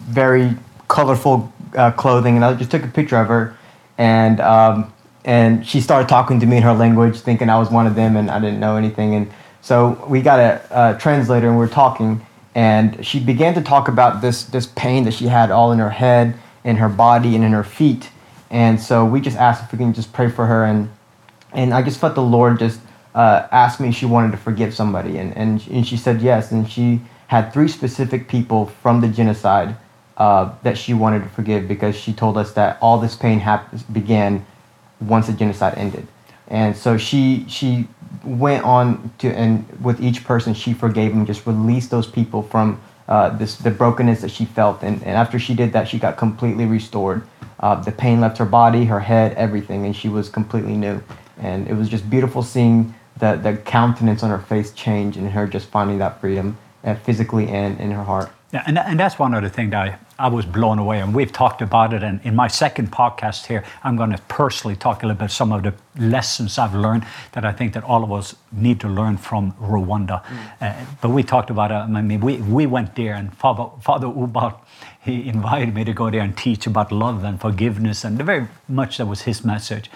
very 0.09 0.57
colorful 0.89 1.53
uh, 1.77 1.91
clothing, 1.93 2.35
and 2.35 2.45
I 2.45 2.55
just 2.55 2.71
took 2.71 2.83
a 2.83 2.89
picture 2.89 3.19
of 3.19 3.29
her, 3.29 3.55
and 3.99 4.41
um, 4.41 4.91
and 5.27 5.67
she 5.67 5.83
started 5.83 6.09
talking 6.09 6.41
to 6.41 6.47
me 6.47 6.57
in 6.57 6.63
her 6.63 6.73
language, 6.73 7.21
thinking 7.21 7.51
I 7.51 7.59
was 7.59 7.71
one 7.71 7.87
of 7.87 7.95
them, 7.95 8.17
and 8.17 8.31
I 8.31 8.41
didn't 8.41 8.59
know 8.59 8.77
anything, 8.77 9.15
and 9.15 9.31
so 9.61 10.03
we 10.09 10.23
got 10.23 10.39
a, 10.41 10.95
a 10.95 10.99
translator, 10.99 11.49
and 11.49 11.59
we're 11.59 11.69
talking, 11.69 12.25
and 12.55 13.05
she 13.05 13.21
began 13.21 13.53
to 13.53 13.61
talk 13.61 13.87
about 13.89 14.23
this 14.23 14.45
this 14.45 14.67
pain 14.67 15.05
that 15.05 15.13
she 15.13 15.27
had 15.27 15.51
all 15.51 15.71
in 15.71 15.79
her 15.79 15.91
head, 15.91 16.35
in 16.65 16.77
her 16.77 16.89
body, 16.89 17.35
and 17.35 17.45
in 17.45 17.53
her 17.53 17.65
feet. 17.65 18.09
And 18.49 18.81
so 18.81 19.05
we 19.05 19.21
just 19.21 19.37
asked 19.37 19.63
if 19.65 19.73
we 19.73 19.79
can 19.79 19.93
just 19.93 20.15
pray 20.15 20.31
for 20.31 20.47
her, 20.47 20.65
and 20.65 20.91
and 21.53 21.75
I 21.75 21.83
just 21.83 22.01
felt 22.01 22.15
the 22.15 22.23
Lord 22.23 22.61
just 22.61 22.81
uh, 23.15 23.47
ask 23.53 23.79
me 23.79 23.91
if 23.91 23.95
she 23.95 24.07
wanted 24.07 24.31
to 24.31 24.39
forgive 24.39 24.73
somebody, 24.73 25.19
and 25.19 25.37
and 25.37 25.63
and 25.71 25.87
she 25.87 25.99
said 25.99 26.23
yes, 26.23 26.51
and 26.51 26.67
she 26.67 27.03
had 27.31 27.53
three 27.53 27.69
specific 27.69 28.27
people 28.27 28.67
from 28.67 29.01
the 29.01 29.07
genocide 29.07 29.77
uh, 30.17 30.53
that 30.65 30.77
she 30.77 30.93
wanted 30.93 31.23
to 31.23 31.29
forgive 31.29 31.69
because 31.69 31.95
she 31.95 32.13
told 32.13 32.37
us 32.37 32.53
that 32.55 32.77
all 32.83 32.99
this 32.99 33.15
pain 33.15 33.41
began 33.93 34.45
once 35.01 35.29
the 35.29 35.33
genocide 35.33 35.79
ended, 35.79 36.09
and 36.49 36.77
so 36.77 36.99
she 36.99 37.45
she 37.49 37.87
went 38.25 38.65
on 38.65 39.13
to 39.19 39.29
and 39.29 39.65
with 39.81 40.01
each 40.01 40.25
person 40.25 40.53
she 40.53 40.73
forgave 40.75 41.13
them, 41.13 41.25
just 41.25 41.47
released 41.47 41.89
those 41.89 42.09
people 42.09 42.43
from 42.43 42.81
uh, 43.09 43.29
this 43.39 43.55
the 43.55 43.71
brokenness 43.71 44.21
that 44.23 44.33
she 44.33 44.45
felt, 44.45 44.83
and, 44.83 45.01
and 45.05 45.13
after 45.13 45.39
she 45.39 45.55
did 45.55 45.73
that, 45.73 45.87
she 45.87 46.01
got 46.01 46.17
completely 46.17 46.67
restored. 46.67 47.23
Uh, 47.61 47.77
the 47.77 47.93
pain 47.93 48.21
left 48.21 48.39
her 48.39 48.45
body, 48.45 48.87
her 48.87 49.01
head, 49.01 49.35
everything, 49.35 49.87
and 49.87 49.95
she 49.95 50.09
was 50.09 50.29
completely 50.29 50.77
new. 50.77 51.01
And 51.39 51.69
it 51.69 51.75
was 51.75 51.89
just 51.89 52.11
beautiful 52.11 52.43
seeing 52.43 52.93
the 53.19 53.37
the 53.37 53.57
countenance 53.57 54.25
on 54.25 54.31
her 54.31 54.39
face 54.41 54.73
change 54.73 55.17
and 55.17 55.31
her 55.31 55.47
just 55.47 55.69
finding 55.69 55.99
that 55.99 56.21
freedom, 56.21 56.57
uh, 56.85 56.95
physically 56.97 57.49
and 57.49 57.81
in 57.81 57.91
her 57.91 58.05
heart. 58.05 58.31
Yeah, 58.53 58.65
and, 58.67 58.79
and 58.79 58.99
that's 58.99 59.17
one 59.17 59.33
other 59.33 59.49
thing 59.49 59.71
that 59.71 59.89
I, 59.89 60.27
I 60.27 60.29
was 60.29 60.45
blown 60.45 60.81
away. 60.81 61.01
And 61.01 61.15
we've 61.15 61.33
talked 61.33 61.63
about 61.63 61.93
it. 61.93 62.03
And 62.03 62.21
in 62.25 62.35
my 62.35 62.49
second 62.49 62.91
podcast 62.91 63.47
here, 63.47 63.63
I'm 63.85 63.97
going 63.97 64.11
to 64.11 64.19
personally 64.23 64.75
talk 64.75 65.05
a 65.05 65.07
little 65.07 65.21
bit 65.21 65.31
some 65.31 65.53
of 65.53 65.63
the 65.63 65.73
lessons 65.97 66.59
I've 66.59 66.75
learned 66.75 67.07
that 67.33 67.45
I 67.45 67.53
think 67.53 67.75
that 67.75 67.85
all 67.85 68.03
of 68.03 68.11
us 68.11 68.35
need 68.51 68.81
to 68.81 68.89
learn 68.89 69.19
from 69.19 69.53
Rwanda. 69.53 70.25
Uh, 70.61 70.85
but 71.01 71.11
we 71.11 71.23
talked 71.23 71.51
about 71.51 71.71
it. 71.71 71.75
I 71.75 72.03
mean, 72.03 72.21
we, 72.21 72.39
we 72.39 72.67
went 72.67 72.97
there, 72.97 73.15
and 73.15 73.33
Father, 73.37 73.71
Father 73.83 74.09
Ubald, 74.09 74.59
he 75.01 75.29
invited 75.29 75.73
me 75.73 75.85
to 75.85 75.93
go 75.93 76.11
there 76.11 76.21
and 76.21 76.37
teach 76.37 76.67
about 76.67 76.91
love 76.91 77.23
and 77.23 77.41
forgiveness. 77.41 78.03
And 78.03 78.19
very 78.19 78.49
much 78.69 78.99
that 78.99 79.07
was 79.07 79.23
his 79.23 79.45
message. 79.45 79.91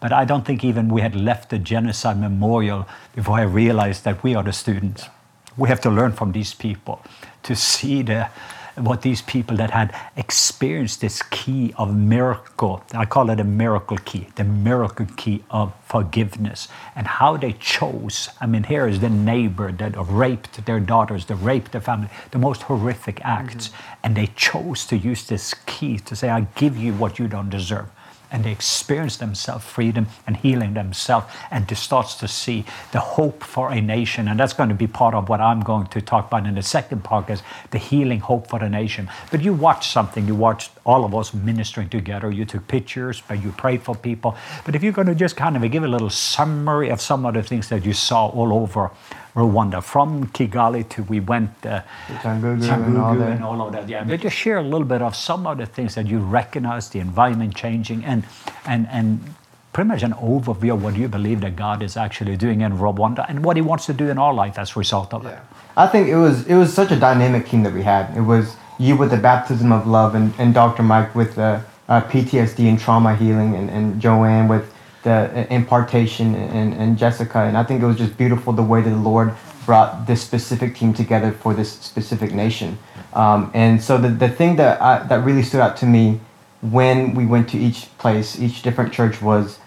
But 0.00 0.12
I 0.12 0.26
don't 0.26 0.44
think 0.44 0.62
even 0.62 0.88
we 0.88 1.00
had 1.00 1.16
left 1.16 1.48
the 1.48 1.58
genocide 1.58 2.20
memorial 2.20 2.86
before 3.14 3.38
I 3.38 3.44
realized 3.44 4.04
that 4.04 4.22
we 4.22 4.34
are 4.34 4.42
the 4.42 4.52
students. 4.52 5.08
We 5.56 5.68
have 5.68 5.80
to 5.82 5.90
learn 5.90 6.12
from 6.12 6.32
these 6.32 6.54
people 6.54 7.00
to 7.44 7.54
see 7.54 8.02
the, 8.02 8.28
what 8.76 9.02
these 9.02 9.22
people 9.22 9.56
that 9.58 9.70
had 9.70 9.94
experienced 10.16 11.00
this 11.00 11.22
key 11.22 11.72
of 11.76 11.94
miracle, 11.94 12.82
I 12.92 13.04
call 13.04 13.30
it 13.30 13.38
a 13.38 13.44
miracle 13.44 13.98
key, 13.98 14.26
the 14.34 14.44
miracle 14.44 15.06
key 15.16 15.44
of 15.50 15.72
forgiveness, 15.84 16.68
and 16.96 17.06
how 17.06 17.36
they 17.36 17.52
chose. 17.52 18.30
I 18.40 18.46
mean, 18.46 18.64
here 18.64 18.88
is 18.88 18.98
the 19.00 19.10
neighbor 19.10 19.70
that 19.70 19.94
raped 19.96 20.66
their 20.66 20.80
daughters, 20.80 21.26
that 21.26 21.36
raped 21.36 21.72
their 21.72 21.80
family, 21.80 22.08
the 22.32 22.38
most 22.38 22.62
horrific 22.62 23.20
acts, 23.24 23.68
mm-hmm. 23.68 24.00
and 24.02 24.16
they 24.16 24.26
chose 24.34 24.86
to 24.86 24.96
use 24.96 25.26
this 25.28 25.54
key 25.66 25.98
to 26.00 26.16
say, 26.16 26.28
I 26.30 26.40
give 26.56 26.76
you 26.76 26.94
what 26.94 27.18
you 27.18 27.28
don't 27.28 27.50
deserve 27.50 27.88
and 28.34 28.42
they 28.42 28.50
experience 28.50 29.16
themselves 29.18 29.64
freedom 29.64 30.08
and 30.26 30.36
healing 30.36 30.74
themselves 30.74 31.24
and 31.52 31.68
to 31.68 31.76
starts 31.76 32.16
to 32.16 32.26
see 32.26 32.64
the 32.90 32.98
hope 32.98 33.44
for 33.44 33.70
a 33.70 33.80
nation. 33.80 34.26
And 34.26 34.40
that's 34.40 34.52
going 34.52 34.70
to 34.70 34.74
be 34.74 34.88
part 34.88 35.14
of 35.14 35.28
what 35.28 35.40
i'm 35.40 35.60
going 35.60 35.86
to 35.86 36.00
talk 36.00 36.26
about 36.26 36.44
in 36.44 36.56
the 36.56 36.62
second 36.62 37.04
part 37.04 37.30
is 37.30 37.42
the 37.70 37.78
healing 37.78 38.18
hope 38.18 38.48
for 38.48 38.58
the 38.58 38.68
nation. 38.68 39.08
But 39.30 39.42
you 39.42 39.54
watched 39.54 39.92
something 39.92 40.26
you 40.26 40.34
watched 40.34 40.72
all 40.84 41.04
of 41.04 41.14
us 41.14 41.32
ministering 41.32 41.88
together. 41.88 42.28
You 42.28 42.44
took 42.44 42.66
pictures 42.66 43.22
but 43.28 43.40
you 43.40 43.52
prayed 43.52 43.82
for 43.82 43.94
people. 43.94 44.36
But 44.64 44.74
if 44.74 44.82
you're 44.82 44.92
going 44.92 45.06
to 45.06 45.14
just 45.14 45.36
kind 45.36 45.56
of 45.56 45.70
give 45.70 45.84
a 45.84 45.88
little 45.88 46.10
summary 46.10 46.88
of 46.88 47.00
some 47.00 47.24
of 47.24 47.34
the 47.34 47.42
things 47.44 47.68
that 47.68 47.86
you 47.86 47.92
saw 47.92 48.26
all 48.26 48.52
over 48.52 48.90
Rwanda, 49.34 49.82
from 49.82 50.28
Kigali 50.28 50.88
to 50.90 51.02
we 51.02 51.20
went 51.20 51.50
uh, 51.66 51.82
Cyangugu 52.06 52.70
and 52.88 52.98
all 52.98 53.20
and 53.20 53.44
all 53.44 53.66
of 53.66 53.72
that. 53.72 53.88
Yeah, 53.88 54.04
but 54.04 54.20
just 54.20 54.36
share 54.36 54.58
a 54.58 54.62
little 54.62 54.86
bit 54.86 55.02
of 55.02 55.16
some 55.16 55.46
of 55.46 55.58
the 55.58 55.66
things 55.66 55.96
that 55.96 56.06
you 56.06 56.18
recognize, 56.18 56.88
the 56.90 57.00
environment 57.00 57.56
changing, 57.56 58.04
and 58.04 58.24
and 58.64 58.86
and 58.90 59.34
pretty 59.72 59.88
much 59.88 60.04
an 60.04 60.12
overview 60.12 60.74
of 60.74 60.84
what 60.84 60.94
you 60.94 61.08
believe 61.08 61.40
that 61.40 61.56
God 61.56 61.82
is 61.82 61.96
actually 61.96 62.36
doing 62.36 62.60
in 62.60 62.78
Rwanda 62.78 63.26
and 63.28 63.44
what 63.44 63.56
He 63.56 63.62
wants 63.62 63.86
to 63.86 63.92
do 63.92 64.08
in 64.08 64.18
our 64.18 64.32
life 64.32 64.56
as 64.56 64.76
a 64.76 64.78
result 64.78 65.12
of 65.12 65.26
it. 65.26 65.38
I 65.76 65.88
think 65.88 66.08
it 66.08 66.16
was 66.16 66.46
it 66.46 66.54
was 66.54 66.72
such 66.72 66.92
a 66.92 66.96
dynamic 66.96 67.48
team 67.48 67.64
that 67.64 67.72
we 67.72 67.82
had. 67.82 68.16
It 68.16 68.22
was 68.22 68.56
you 68.78 68.96
with 68.96 69.10
the 69.10 69.16
baptism 69.16 69.72
of 69.72 69.86
love, 69.86 70.14
and, 70.14 70.32
and 70.38 70.54
Dr. 70.54 70.82
Mike 70.82 71.14
with 71.14 71.34
the 71.34 71.62
uh, 71.88 72.00
PTSD 72.02 72.68
and 72.68 72.78
trauma 72.78 73.16
healing, 73.16 73.54
and, 73.54 73.70
and 73.70 74.00
Joanne 74.00 74.48
with 74.48 74.73
the 75.04 75.46
impartation, 75.52 76.34
and, 76.34 76.74
and 76.74 76.98
Jessica. 76.98 77.40
And 77.44 77.56
I 77.56 77.62
think 77.62 77.82
it 77.82 77.86
was 77.86 77.96
just 77.96 78.16
beautiful 78.18 78.52
the 78.52 78.62
way 78.62 78.82
that 78.82 78.90
the 78.90 78.96
Lord 78.96 79.34
brought 79.64 80.06
this 80.06 80.22
specific 80.22 80.74
team 80.74 80.92
together 80.92 81.32
for 81.32 81.54
this 81.54 81.72
specific 81.72 82.32
nation. 82.32 82.78
Um, 83.12 83.50
and 83.54 83.82
so 83.82 83.96
the, 83.96 84.08
the 84.08 84.28
thing 84.28 84.56
that 84.56 84.82
I, 84.82 85.06
that 85.06 85.24
really 85.24 85.42
stood 85.42 85.60
out 85.60 85.76
to 85.78 85.86
me 85.86 86.20
when 86.60 87.14
we 87.14 87.24
went 87.26 87.48
to 87.50 87.58
each 87.58 87.96
place, 87.98 88.40
each 88.40 88.62
different 88.62 88.92
church 88.92 89.22
was 89.22 89.60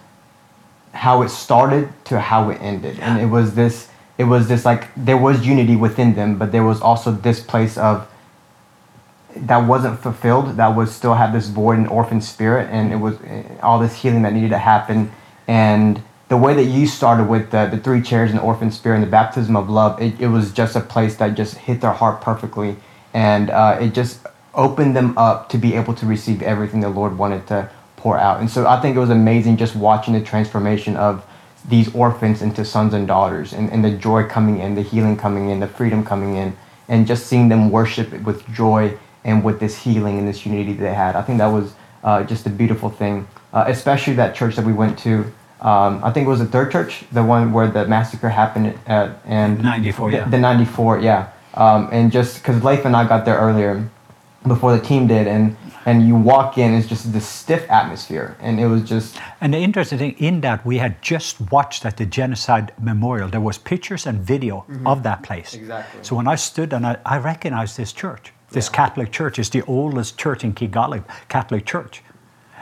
how 0.97 1.21
it 1.21 1.29
started 1.29 1.89
to 2.05 2.19
how 2.19 2.49
it 2.49 2.59
ended 2.61 2.99
and 2.99 3.21
it 3.21 3.27
was 3.27 3.53
this 3.53 3.89
it 4.17 4.23
was 4.23 4.47
this 4.47 4.65
like 4.65 4.89
there 4.95 5.17
was 5.17 5.45
unity 5.45 5.75
within 5.75 6.15
them 6.15 6.37
but 6.37 6.51
there 6.51 6.63
was 6.63 6.81
also 6.81 7.11
this 7.11 7.39
place 7.39 7.77
of 7.77 8.09
that 9.35 9.59
wasn't 9.67 9.99
fulfilled 9.99 10.57
that 10.57 10.75
was 10.75 10.93
still 10.93 11.13
had 11.13 11.31
this 11.31 11.49
void 11.49 11.77
and 11.77 11.87
orphan 11.87 12.19
spirit 12.19 12.67
and 12.71 12.91
it 12.91 12.95
was 12.95 13.15
eh, 13.25 13.43
all 13.61 13.77
this 13.77 13.95
healing 13.95 14.23
that 14.23 14.33
needed 14.33 14.49
to 14.49 14.57
happen 14.57 15.11
and 15.47 16.01
the 16.29 16.37
way 16.37 16.53
that 16.53 16.65
you 16.65 16.85
started 16.85 17.29
with 17.29 17.51
the, 17.51 17.67
the 17.67 17.77
three 17.77 18.01
chairs 18.01 18.29
and 18.31 18.39
the 18.39 18.43
orphan 18.43 18.69
spirit 18.71 18.95
and 18.95 19.03
the 19.03 19.09
baptism 19.09 19.55
of 19.55 19.69
love 19.69 20.01
it, 20.01 20.19
it 20.19 20.27
was 20.27 20.51
just 20.51 20.75
a 20.75 20.81
place 20.81 21.15
that 21.17 21.35
just 21.35 21.55
hit 21.55 21.81
their 21.81 21.93
heart 21.93 22.21
perfectly 22.21 22.75
and 23.13 23.49
uh, 23.49 23.77
it 23.79 23.93
just 23.93 24.25
opened 24.53 24.95
them 24.95 25.17
up 25.17 25.49
to 25.49 25.57
be 25.57 25.75
able 25.75 25.93
to 25.93 26.05
receive 26.05 26.41
everything 26.41 26.81
the 26.81 26.89
Lord 26.89 27.17
wanted 27.17 27.47
to 27.47 27.69
pour 27.95 28.17
out. 28.17 28.39
And 28.39 28.49
so 28.49 28.67
I 28.67 28.81
think 28.81 28.95
it 28.95 28.99
was 28.99 29.11
amazing 29.11 29.57
just 29.57 29.75
watching 29.75 30.13
the 30.13 30.21
transformation 30.21 30.97
of 30.97 31.25
these 31.67 31.93
orphans 31.93 32.41
into 32.41 32.63
sons 32.63 32.93
and 32.93 33.07
daughters, 33.07 33.53
and, 33.53 33.69
and 33.71 33.83
the 33.83 33.91
joy 33.91 34.25
coming 34.27 34.59
in, 34.59 34.75
the 34.75 34.81
healing 34.81 35.17
coming 35.17 35.49
in, 35.49 35.59
the 35.59 35.67
freedom 35.67 36.03
coming 36.03 36.35
in, 36.35 36.55
and 36.87 37.05
just 37.05 37.27
seeing 37.27 37.49
them 37.49 37.69
worship 37.69 38.11
with 38.23 38.47
joy 38.51 38.97
and 39.23 39.43
with 39.43 39.59
this 39.59 39.77
healing 39.77 40.17
and 40.17 40.27
this 40.27 40.45
unity 40.45 40.73
they 40.73 40.93
had. 40.93 41.15
I 41.15 41.21
think 41.21 41.39
that 41.39 41.47
was 41.47 41.73
uh, 42.03 42.23
just 42.23 42.45
a 42.45 42.49
beautiful 42.49 42.89
thing, 42.89 43.27
uh, 43.51 43.65
especially 43.67 44.13
that 44.13 44.33
church 44.33 44.55
that 44.55 44.65
we 44.65 44.73
went 44.73 44.97
to. 44.99 45.31
Um, 45.61 46.03
I 46.03 46.11
think 46.11 46.27
it 46.27 46.29
was 46.29 46.39
the 46.39 46.45
third 46.45 46.71
church, 46.71 47.03
the 47.11 47.23
one 47.23 47.51
where 47.51 47.67
the 47.67 47.87
massacre 47.87 48.29
happened 48.29 48.77
at, 48.85 49.19
and 49.25 49.61
94, 49.63 50.11
the, 50.11 50.17
yeah. 50.17 50.29
the 50.29 50.37
94, 50.37 50.99
yeah. 50.99 51.29
Um, 51.55 51.89
and 51.91 52.11
just 52.11 52.37
because 52.37 52.63
Leif 52.63 52.85
and 52.85 52.95
I 52.95 53.07
got 53.07 53.25
there 53.25 53.37
earlier 53.37 53.89
before 54.47 54.77
the 54.77 54.83
team 54.83 55.07
did, 55.07 55.27
and 55.27 55.57
and 55.87 56.05
you 56.05 56.15
walk 56.15 56.57
in, 56.57 56.73
it's 56.73 56.85
just 56.85 57.13
this 57.13 57.25
stiff 57.25 57.65
atmosphere, 57.71 58.35
and 58.41 58.59
it 58.59 58.67
was 58.67 58.83
just 58.83 59.17
And 59.39 59.53
the 59.53 59.57
interesting 59.57 59.97
thing 59.97 60.15
in 60.19 60.41
that 60.41 60.65
we 60.65 60.77
had 60.77 61.01
just 61.01 61.39
watched 61.49 61.85
at 61.85 61.95
the 61.95 62.05
genocide 62.05 62.73
memorial. 62.79 63.29
There 63.29 63.41
was 63.41 63.57
pictures 63.57 64.05
and 64.05 64.19
video 64.19 64.65
of 64.85 65.03
that 65.03 65.23
place. 65.23 65.51
Mm-hmm. 65.51 65.61
Exactly. 65.61 66.03
So 66.03 66.15
when 66.17 66.27
I 66.27 66.35
stood 66.35 66.73
and 66.73 66.85
I, 66.85 66.97
I 67.05 67.17
recognized 67.17 67.77
this 67.77 67.93
church, 67.93 68.33
this 68.51 68.69
Catholic 68.69 69.11
church 69.11 69.39
is 69.39 69.49
the 69.49 69.63
oldest 69.63 70.17
church 70.17 70.43
in 70.43 70.53
Kigali, 70.53 71.03
Catholic 71.29 71.65
church. 71.65 72.03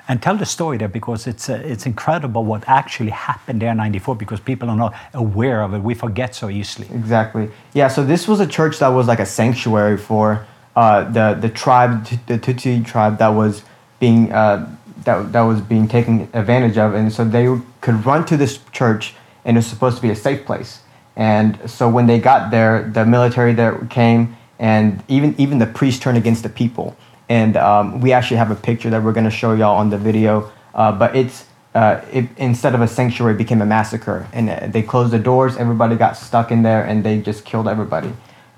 And 0.08 0.22
tell 0.22 0.38
the 0.38 0.46
story 0.46 0.78
there 0.78 0.88
because 0.88 1.26
it's 1.26 1.50
uh, 1.50 1.62
it's 1.66 1.86
incredible 1.88 2.44
what 2.46 2.64
actually 2.68 3.10
happened 3.10 3.62
there 3.62 3.72
in 3.72 3.78
'94 3.78 4.16
because 4.16 4.40
people 4.40 4.70
are 4.70 4.78
not 4.78 4.94
aware 5.14 5.64
of 5.64 5.74
it. 5.74 5.80
We 5.80 5.96
forget 5.96 6.36
so 6.36 6.50
easily. 6.50 6.88
Exactly. 6.94 7.50
Yeah. 7.74 7.88
So 7.88 8.04
this 8.04 8.28
was 8.28 8.40
a 8.40 8.46
church 8.46 8.78
that 8.80 8.90
was 8.90 9.08
like 9.08 9.20
a 9.20 9.26
sanctuary 9.26 9.98
for 9.98 10.46
uh, 10.76 11.10
the 11.10 11.38
the 11.40 11.50
tribe, 11.50 12.06
the 12.28 12.38
Tutsi 12.38 12.86
tribe 12.86 13.18
that 13.18 13.30
was 13.30 13.64
being 14.00 14.32
uh, 14.32 14.70
that 15.06 15.32
that 15.32 15.42
was 15.42 15.62
being 15.62 15.88
taken 15.88 16.30
advantage 16.34 16.78
of, 16.78 16.94
and 16.94 17.12
so 17.12 17.24
they 17.24 17.48
could 17.82 18.06
run 18.06 18.26
to 18.26 18.38
this 18.38 18.60
church, 18.72 19.16
and 19.46 19.58
it 19.58 19.60
was 19.60 19.68
supposed 19.68 19.96
to 19.96 20.02
be 20.02 20.10
a 20.10 20.16
safe 20.16 20.46
place. 20.46 20.82
And 21.16 21.58
so 21.70 21.90
when 21.90 22.08
they 22.08 22.20
got 22.20 22.52
there, 22.52 22.90
the 22.94 23.06
military 23.06 23.54
there 23.54 23.78
came, 23.90 24.36
and 24.60 25.02
even 25.08 25.34
even 25.38 25.60
the 25.60 25.66
priests 25.68 26.00
turned 26.00 26.18
against 26.18 26.44
the 26.44 26.50
people. 26.50 26.96
And 27.30 27.58
um, 27.58 28.02
we 28.02 28.14
actually 28.14 28.38
have 28.38 28.52
a 28.52 28.56
picture 28.56 28.90
that 28.90 29.02
we're 29.02 29.14
going 29.14 29.26
to 29.26 29.32
show 29.32 29.54
y'all 29.54 29.78
on 29.78 29.90
the 29.90 29.98
video, 29.98 30.52
uh, 30.74 30.92
but 30.92 31.16
it's 31.16 31.46
uh, 31.76 32.02
it, 32.12 32.26
instead 32.38 32.74
of 32.74 32.82
a 32.82 32.88
sanctuary, 32.88 33.34
became 33.34 33.62
a 33.62 33.66
massacre. 33.66 34.28
And 34.32 34.50
uh, 34.50 34.68
they 34.68 34.82
closed 34.82 35.12
the 35.12 35.20
doors, 35.20 35.58
everybody 35.58 35.96
got 35.98 36.16
stuck 36.16 36.50
in 36.50 36.64
there, 36.64 36.86
and 36.86 37.04
they 37.04 37.20
just 37.20 37.44
killed 37.44 37.68
everybody. 37.68 38.14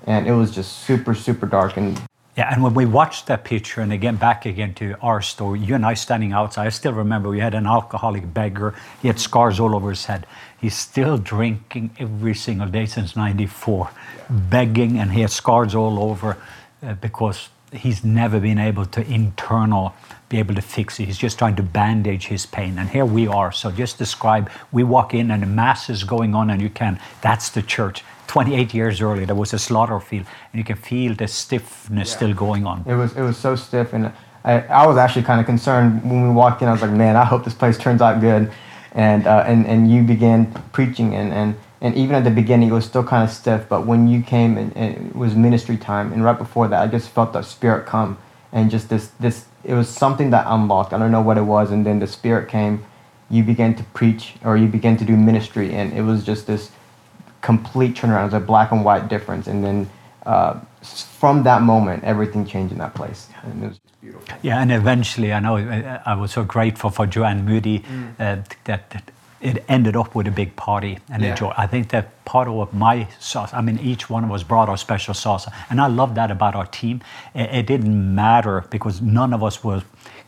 And 0.06 0.26
it 0.28 0.32
was 0.32 0.52
just 0.52 0.84
super, 0.84 1.14
super 1.14 1.46
dark. 1.46 1.76
And 1.76 2.00
Yeah, 2.36 2.52
and 2.54 2.62
when 2.62 2.74
we 2.74 2.86
watched 2.86 3.26
that 3.26 3.42
picture, 3.42 3.80
and 3.80 3.92
again 3.92 4.16
back 4.16 4.46
again 4.46 4.72
to 4.74 4.94
our 5.00 5.20
story, 5.20 5.58
you 5.58 5.74
and 5.74 5.84
I 5.84 5.94
standing 5.94 6.32
outside, 6.32 6.66
I 6.68 6.70
still 6.70 6.92
remember 6.92 7.28
we 7.28 7.40
had 7.40 7.54
an 7.54 7.66
alcoholic 7.66 8.32
beggar. 8.32 8.74
He 9.02 9.08
had 9.08 9.18
scars 9.18 9.58
all 9.58 9.74
over 9.74 9.90
his 9.90 10.04
head. 10.04 10.24
He's 10.60 10.76
still 10.76 11.18
drinking 11.18 11.90
every 11.98 12.34
single 12.34 12.68
day 12.68 12.86
since 12.86 13.16
'94, 13.16 13.90
begging, 14.30 15.00
and 15.00 15.10
he 15.10 15.22
has 15.22 15.32
scars 15.32 15.74
all 15.74 15.98
over 15.98 16.36
uh, 16.84 16.94
because 16.94 17.48
he's 17.72 18.04
never 18.04 18.40
been 18.40 18.58
able 18.58 18.86
to 18.86 19.06
internal 19.10 19.94
be 20.28 20.38
able 20.38 20.54
to 20.54 20.62
fix 20.62 21.00
it. 21.00 21.06
He's 21.06 21.18
just 21.18 21.38
trying 21.38 21.56
to 21.56 21.62
bandage 21.62 22.26
his 22.26 22.44
pain. 22.44 22.78
And 22.78 22.88
here 22.90 23.06
we 23.06 23.26
are. 23.26 23.50
So 23.50 23.70
just 23.70 23.98
describe. 23.98 24.50
We 24.72 24.84
walk 24.84 25.14
in, 25.14 25.30
and 25.30 25.42
the 25.42 25.46
mass 25.46 25.88
is 25.88 26.04
going 26.04 26.34
on, 26.34 26.50
and 26.50 26.60
you 26.60 26.68
can. 26.70 27.00
That's 27.22 27.48
the 27.48 27.62
church. 27.62 28.04
28 28.26 28.74
years 28.74 29.00
earlier, 29.00 29.24
there 29.24 29.34
was 29.34 29.54
a 29.54 29.58
slaughter 29.58 29.98
field, 30.00 30.26
and 30.52 30.58
you 30.58 30.64
can 30.64 30.76
feel 30.76 31.14
the 31.14 31.26
stiffness 31.26 32.12
still 32.12 32.34
going 32.34 32.66
on. 32.66 32.84
it 32.86 32.94
was 32.94 33.16
it 33.16 33.22
was 33.22 33.38
so 33.38 33.56
stiff. 33.56 33.94
And 33.94 34.12
I, 34.44 34.60
I 34.60 34.86
was 34.86 34.98
actually 34.98 35.22
kind 35.22 35.40
of 35.40 35.46
concerned 35.46 36.02
when 36.04 36.28
we 36.28 36.34
walked 36.34 36.60
in. 36.60 36.68
I 36.68 36.72
was 36.72 36.82
like, 36.82 36.90
man, 36.90 37.16
I 37.16 37.24
hope 37.24 37.44
this 37.44 37.54
place 37.54 37.78
turns 37.78 38.02
out 38.02 38.20
good. 38.20 38.52
And 38.92 39.26
uh, 39.26 39.44
and 39.46 39.66
and 39.66 39.90
you 39.90 40.02
began 40.02 40.52
preaching, 40.72 41.14
and 41.14 41.32
and 41.32 41.54
and 41.80 41.94
even 41.96 42.14
at 42.16 42.24
the 42.24 42.30
beginning, 42.30 42.70
it 42.70 42.72
was 42.72 42.84
still 42.86 43.04
kind 43.04 43.24
of 43.24 43.30
stiff. 43.34 43.68
But 43.68 43.86
when 43.86 44.08
you 44.08 44.22
came, 44.22 44.58
and, 44.58 44.76
and 44.76 45.08
it 45.08 45.16
was 45.16 45.34
ministry 45.34 45.76
time, 45.76 46.12
and 46.12 46.24
right 46.24 46.38
before 46.38 46.68
that, 46.68 46.80
I 46.82 46.86
just 46.86 47.10
felt 47.10 47.32
the 47.32 47.42
spirit 47.42 47.86
come, 47.86 48.18
and 48.52 48.70
just 48.70 48.88
this 48.88 49.08
this 49.20 49.46
it 49.64 49.74
was 49.74 49.88
something 49.88 50.30
that 50.30 50.46
unlocked. 50.48 50.92
I 50.92 50.98
don't 50.98 51.12
know 51.12 51.22
what 51.22 51.38
it 51.38 51.42
was, 51.42 51.70
and 51.70 51.86
then 51.86 51.98
the 52.00 52.06
spirit 52.06 52.48
came. 52.48 52.84
You 53.30 53.42
began 53.44 53.74
to 53.76 53.84
preach, 53.94 54.34
or 54.44 54.56
you 54.56 54.68
began 54.68 54.96
to 54.98 55.04
do 55.04 55.16
ministry, 55.16 55.74
and 55.74 55.92
it 55.92 56.02
was 56.02 56.24
just 56.24 56.46
this 56.46 56.70
complete 57.42 57.94
turnaround. 57.96 58.22
It 58.22 58.24
was 58.26 58.34
a 58.34 58.40
black 58.40 58.72
and 58.72 58.84
white 58.84 59.08
difference, 59.08 59.46
and 59.46 59.64
then 59.64 59.90
uh, 60.26 60.60
from 60.82 61.42
that 61.44 61.62
moment, 61.62 62.04
everything 62.04 62.46
changed 62.46 62.72
in 62.72 62.78
that 62.78 62.94
place, 62.94 63.28
and 63.44 63.64
it 63.64 63.68
was 63.68 63.80
beautiful. 64.00 64.28
Yeah, 64.42 64.60
and 64.60 64.72
eventually, 64.72 65.32
I 65.32 65.40
know 65.40 65.56
I 66.06 66.14
was 66.14 66.32
so 66.32 66.44
grateful 66.44 66.90
for 66.90 67.06
Joanne 67.06 67.44
Moody 67.44 67.80
Mm. 67.80 68.14
uh, 68.18 68.42
that, 68.64 68.90
that 68.90 69.10
it 69.40 69.64
ended 69.68 69.96
up 69.96 70.14
with 70.14 70.26
a 70.26 70.30
big 70.30 70.56
party 70.56 70.98
and 71.10 71.22
Yeah. 71.22 71.32
a 71.32 71.36
joy. 71.36 71.52
I 71.56 71.66
think 71.66 71.88
that 71.90 72.24
part 72.24 72.48
of 72.48 72.74
my 72.74 73.06
sauce, 73.18 73.52
I 73.54 73.60
mean, 73.60 73.78
each 73.78 74.10
one 74.10 74.24
of 74.24 74.32
us 74.32 74.42
brought 74.42 74.68
our 74.68 74.76
special 74.76 75.14
sauce. 75.14 75.48
And 75.70 75.80
I 75.80 75.86
love 75.86 76.14
that 76.16 76.30
about 76.30 76.54
our 76.54 76.66
team. 76.66 77.00
It, 77.34 77.50
it 77.54 77.66
didn't 77.66 78.14
matter 78.14 78.64
because 78.70 79.00
none 79.00 79.32
of 79.32 79.42
us 79.44 79.62
were 79.62 79.82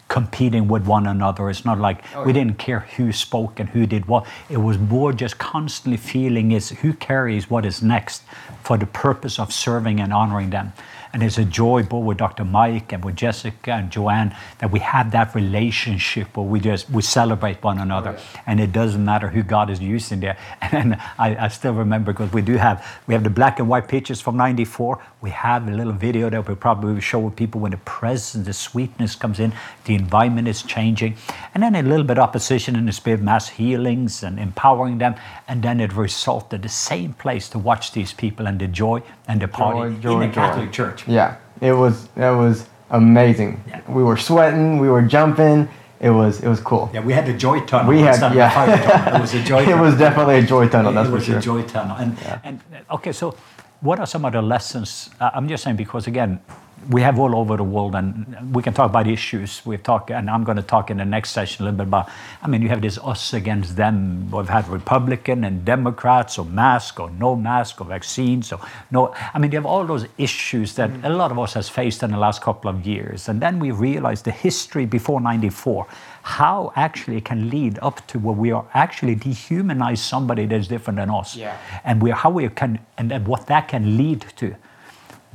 competing 0.08 0.66
with 0.66 0.86
one 0.86 1.06
another. 1.06 1.48
It's 1.50 1.64
not 1.64 1.78
like 1.78 2.02
Oh, 2.14 2.24
we 2.24 2.32
yeah. 2.32 2.40
didn't 2.44 2.58
care 2.58 2.80
who 2.96 3.12
spoke 3.12 3.60
and 3.60 3.68
who 3.68 3.86
did 3.86 4.06
what. 4.06 4.26
It 4.48 4.56
was 4.58 4.76
more 4.78 5.12
just 5.12 5.38
constantly 5.38 5.96
feeling 5.96 6.50
is 6.52 6.70
who 6.70 6.92
carries 6.94 7.48
what 7.50 7.64
is 7.64 7.80
next 7.82 8.22
for 8.64 8.76
the 8.76 8.86
purpose 8.86 9.38
of 9.38 9.52
serving 9.52 10.00
and 10.00 10.12
honoring 10.12 10.50
them. 10.50 10.72
And 11.12 11.22
it's 11.22 11.38
a 11.38 11.44
joy 11.44 11.82
both 11.82 12.04
with 12.04 12.18
Dr. 12.18 12.44
Mike 12.44 12.92
and 12.92 13.04
with 13.04 13.16
Jessica 13.16 13.72
and 13.72 13.90
Joanne 13.90 14.34
that 14.58 14.70
we 14.70 14.78
have 14.80 15.10
that 15.12 15.34
relationship 15.34 16.36
where 16.36 16.46
we 16.46 16.60
just 16.60 16.88
we 16.90 17.02
celebrate 17.02 17.62
one 17.62 17.78
another. 17.78 18.18
And 18.46 18.60
it 18.60 18.72
doesn't 18.72 19.04
matter 19.04 19.28
who 19.28 19.42
God 19.42 19.70
is 19.70 19.80
using 19.80 20.20
there. 20.20 20.36
And 20.72 20.94
I, 21.18 21.36
I 21.36 21.48
still 21.48 21.74
remember 21.74 22.12
because 22.12 22.32
we 22.32 22.42
do 22.42 22.56
have 22.56 22.86
we 23.06 23.14
have 23.14 23.24
the 23.24 23.30
black 23.30 23.58
and 23.58 23.68
white 23.68 23.88
pictures 23.88 24.20
from 24.20 24.36
94. 24.36 25.02
We 25.20 25.30
have 25.30 25.66
a 25.68 25.72
little 25.72 25.92
video 25.92 26.30
that 26.30 26.48
we 26.48 26.54
probably 26.54 26.94
will 26.94 27.00
show 27.00 27.18
with 27.18 27.36
people 27.36 27.60
when 27.60 27.72
the 27.72 27.76
presence, 27.78 28.46
the 28.46 28.52
sweetness 28.52 29.16
comes 29.16 29.40
in, 29.40 29.52
the 29.84 29.94
environment 29.94 30.48
is 30.48 30.62
changing. 30.62 31.16
And 31.54 31.62
then 31.62 31.74
a 31.74 31.82
little 31.82 32.04
bit 32.04 32.18
opposition 32.18 32.76
in 32.76 32.86
the 32.86 32.92
spirit, 32.92 33.20
mass 33.20 33.48
healings 33.48 34.22
and 34.22 34.38
empowering 34.38 34.98
them. 34.98 35.16
And 35.48 35.62
then 35.62 35.80
it 35.80 35.92
resulted 35.92 36.62
the 36.62 36.68
same 36.68 37.14
place 37.14 37.48
to 37.50 37.58
watch 37.58 37.92
these 37.92 38.12
people 38.12 38.46
and 38.46 38.60
the 38.60 38.68
joy 38.68 39.02
and 39.26 39.40
the 39.40 39.48
party 39.48 39.80
joy, 40.00 40.14
in 40.14 40.20
the 40.20 40.26
joy. 40.26 40.32
Catholic 40.32 40.72
church. 40.72 40.99
Yeah, 41.06 41.36
it 41.60 41.72
was 41.72 42.08
it 42.16 42.36
was 42.36 42.66
amazing. 42.90 43.62
Yeah. 43.68 43.80
We 43.88 44.02
were 44.02 44.16
sweating, 44.16 44.78
we 44.78 44.88
were 44.88 45.02
jumping. 45.02 45.68
It 46.00 46.10
was 46.10 46.40
it 46.40 46.48
was 46.48 46.60
cool. 46.60 46.90
Yeah, 46.94 47.00
we 47.04 47.12
had 47.12 47.26
the 47.26 47.34
joy 47.34 47.60
tunnel. 47.60 47.88
We 47.88 48.00
had 48.00 48.20
yeah. 48.20 48.48
the 48.48 48.54
fire 48.54 48.76
tunnel. 48.78 49.16
It 49.16 49.20
was 49.20 49.34
a 49.34 49.42
joy 49.50 49.62
it 49.62 49.66
tunnel. 49.66 49.84
was 49.84 49.98
definitely 49.98 50.38
a 50.38 50.42
joy 50.42 50.68
tunnel. 50.68 50.92
That's 50.92 51.08
it 51.08 51.10
for 51.10 51.16
was 51.16 51.24
sure. 51.26 51.38
a 51.38 51.42
joy 51.42 51.62
tunnel. 51.62 51.96
And, 51.96 52.16
and 52.42 52.60
okay, 52.90 53.12
so 53.12 53.36
what 53.80 53.98
are 53.98 54.06
some 54.06 54.24
of 54.24 54.32
the 54.32 54.42
lessons? 54.42 55.10
I'm 55.20 55.46
just 55.48 55.64
saying 55.64 55.76
because 55.76 56.06
again, 56.06 56.40
we 56.88 57.02
have 57.02 57.18
all 57.18 57.36
over 57.36 57.56
the 57.56 57.64
world, 57.64 57.94
and 57.94 58.54
we 58.54 58.62
can 58.62 58.72
talk 58.72 58.88
about 58.88 59.06
issues. 59.06 59.60
We've 59.66 59.82
talked, 59.82 60.10
and 60.10 60.30
I'm 60.30 60.44
going 60.44 60.56
to 60.56 60.62
talk 60.62 60.90
in 60.90 60.96
the 60.96 61.04
next 61.04 61.30
session 61.30 61.62
a 61.62 61.64
little 61.66 61.78
bit 61.78 61.88
about. 61.88 62.08
I 62.42 62.48
mean, 62.48 62.62
you 62.62 62.68
have 62.68 62.80
this 62.80 62.98
us 62.98 63.34
against 63.34 63.76
them. 63.76 64.30
We've 64.30 64.48
had 64.48 64.66
Republican 64.68 65.44
and 65.44 65.64
Democrats, 65.64 66.38
or 66.38 66.44
mask 66.46 66.98
or 67.00 67.10
no 67.10 67.36
mask, 67.36 67.80
or 67.80 67.84
vaccines, 67.84 68.52
or 68.52 68.60
no. 68.90 69.14
I 69.34 69.38
mean, 69.38 69.52
you 69.52 69.58
have 69.58 69.66
all 69.66 69.84
those 69.84 70.06
issues 70.16 70.74
that 70.76 70.90
mm. 70.90 71.04
a 71.04 71.10
lot 71.10 71.30
of 71.30 71.38
us 71.38 71.54
has 71.54 71.68
faced 71.68 72.02
in 72.02 72.12
the 72.12 72.18
last 72.18 72.40
couple 72.40 72.70
of 72.70 72.86
years, 72.86 73.28
and 73.28 73.40
then 73.40 73.58
we 73.58 73.70
realize 73.70 74.22
the 74.22 74.32
history 74.32 74.86
before 74.86 75.20
'94 75.20 75.86
how 76.22 76.72
actually 76.76 77.16
it 77.16 77.24
can 77.24 77.48
lead 77.48 77.78
up 77.80 78.06
to 78.06 78.18
where 78.18 78.34
we 78.34 78.52
are 78.52 78.66
actually 78.74 79.16
dehumanize 79.16 79.98
somebody 79.98 80.46
that's 80.46 80.68
different 80.68 80.98
than 80.98 81.10
us 81.10 81.34
Yeah. 81.34 81.56
and 81.84 82.02
we 82.02 82.10
how 82.10 82.30
we 82.30 82.48
can 82.50 82.78
and 82.98 83.26
what 83.26 83.46
that 83.46 83.68
can 83.68 83.96
lead 83.96 84.26
to 84.36 84.54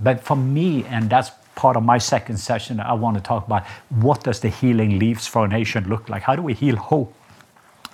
but 0.01 0.21
for 0.21 0.35
me 0.35 0.83
and 0.85 1.09
that's 1.09 1.31
part 1.55 1.77
of 1.77 1.83
my 1.83 1.97
second 1.97 2.37
session 2.37 2.79
i 2.79 2.93
want 2.93 3.15
to 3.15 3.23
talk 3.23 3.45
about 3.45 3.65
what 3.89 4.23
does 4.23 4.39
the 4.41 4.49
healing 4.49 4.99
leaves 4.99 5.25
for 5.25 5.45
a 5.45 5.47
nation 5.47 5.87
look 5.87 6.09
like 6.09 6.21
how 6.21 6.35
do 6.35 6.41
we 6.41 6.53
heal 6.53 6.75
hope 6.75 7.13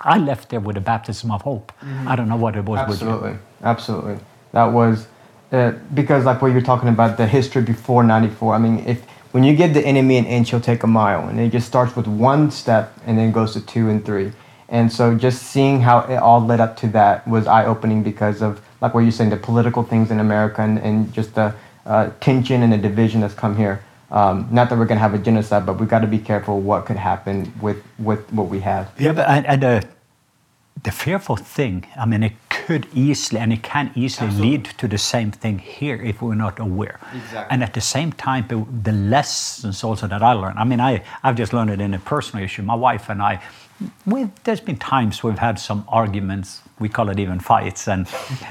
i 0.01 0.17
left 0.17 0.49
there 0.49 0.59
with 0.59 0.75
a 0.77 0.81
baptism 0.81 1.29
of 1.31 1.41
hope 1.43 1.71
i 2.07 2.15
don't 2.15 2.27
know 2.27 2.35
what 2.35 2.55
it 2.55 2.65
was 2.65 2.79
Absolutely, 2.79 3.37
absolutely. 3.63 4.17
That 4.53 4.65
was 4.65 5.07
uh, 5.51 5.71
because 5.93 6.25
like 6.25 6.41
what 6.41 6.51
you're 6.51 6.61
talking 6.61 6.89
about 6.89 7.17
the 7.17 7.27
history 7.27 7.61
before 7.61 8.03
'94. 8.03 8.55
I 8.55 8.57
mean, 8.57 8.79
if 8.87 9.03
when 9.31 9.43
you 9.43 9.55
give 9.55 9.73
the 9.73 9.85
enemy 9.85 10.17
an 10.17 10.25
inch, 10.25 10.49
he'll 10.49 10.59
take 10.61 10.83
a 10.83 10.87
mile, 10.87 11.27
and 11.29 11.39
it 11.39 11.51
just 11.51 11.67
starts 11.67 11.95
with 11.95 12.07
one 12.07 12.51
step 12.51 12.97
and 13.05 13.17
then 13.17 13.31
goes 13.31 13.53
to 13.53 13.61
two 13.61 13.89
and 13.89 14.03
three. 14.05 14.31
And 14.69 14.91
so 14.91 15.15
just 15.15 15.43
seeing 15.43 15.81
how 15.81 15.99
it 16.01 16.15
all 16.17 16.39
led 16.45 16.59
up 16.61 16.77
to 16.77 16.87
that 16.89 17.27
was 17.27 17.47
eye 17.47 17.65
opening 17.65 18.03
because 18.03 18.41
of 18.41 18.61
like 18.81 18.93
what 18.93 19.01
you're 19.01 19.11
saying, 19.11 19.29
the 19.29 19.37
political 19.37 19.83
things 19.83 20.09
in 20.11 20.19
America 20.19 20.61
and, 20.61 20.79
and 20.79 21.13
just 21.13 21.35
the 21.35 21.53
uh, 21.85 22.11
tension 22.19 22.63
and 22.63 22.71
the 22.71 22.77
division 22.77 23.21
that's 23.21 23.33
come 23.33 23.55
here. 23.55 23.83
Um, 24.11 24.47
not 24.51 24.69
that 24.69 24.77
we're 24.77 24.85
gonna 24.85 24.99
have 24.99 25.13
a 25.13 25.17
genocide, 25.17 25.65
but 25.65 25.79
we've 25.79 25.89
got 25.89 25.99
to 25.99 26.07
be 26.07 26.19
careful 26.19 26.59
what 26.59 26.85
could 26.85 26.97
happen 26.97 27.53
with 27.61 27.81
with 27.97 28.31
what 28.33 28.49
we 28.49 28.59
have. 28.59 28.91
Yeah, 28.97 29.13
but 29.13 29.29
and, 29.29 29.45
and 29.45 29.63
uh, 29.63 29.81
the 30.83 30.91
fearful 30.91 31.35
thing, 31.35 31.85
I 31.95 32.05
mean, 32.05 32.23
it 32.23 32.33
could 32.49 32.87
easily 32.93 33.39
and 33.39 33.53
it 33.53 33.63
can 33.63 33.91
easily 33.95 34.27
Absolutely. 34.27 34.57
lead 34.57 34.65
to 34.65 34.87
the 34.87 34.97
same 34.97 35.31
thing 35.31 35.59
here 35.59 36.01
if 36.01 36.21
we're 36.21 36.35
not 36.35 36.59
aware. 36.59 36.99
Exactly. 37.13 37.47
And 37.53 37.63
at 37.63 37.73
the 37.73 37.81
same 37.81 38.11
time, 38.13 38.47
the, 38.47 38.91
lessons 38.91 39.83
also 39.83 40.07
that 40.07 40.23
I 40.23 40.33
learned. 40.33 40.59
I 40.59 40.63
mean, 40.63 40.79
I, 40.79 41.03
I've 41.23 41.35
just 41.35 41.53
learned 41.53 41.69
it 41.69 41.81
in 41.81 41.93
a 41.93 41.99
personal 41.99 42.43
issue. 42.43 42.61
My 42.61 42.75
wife 42.75 43.09
and 43.09 43.21
I, 43.21 43.41
there's 44.43 44.59
been 44.61 44.77
times 44.77 45.23
we've 45.23 45.39
had 45.39 45.59
some 45.59 45.83
arguments. 45.87 46.61
We 46.79 46.89
call 46.89 47.09
it 47.09 47.19
even 47.19 47.39
fights, 47.39 47.87
and 47.87 48.07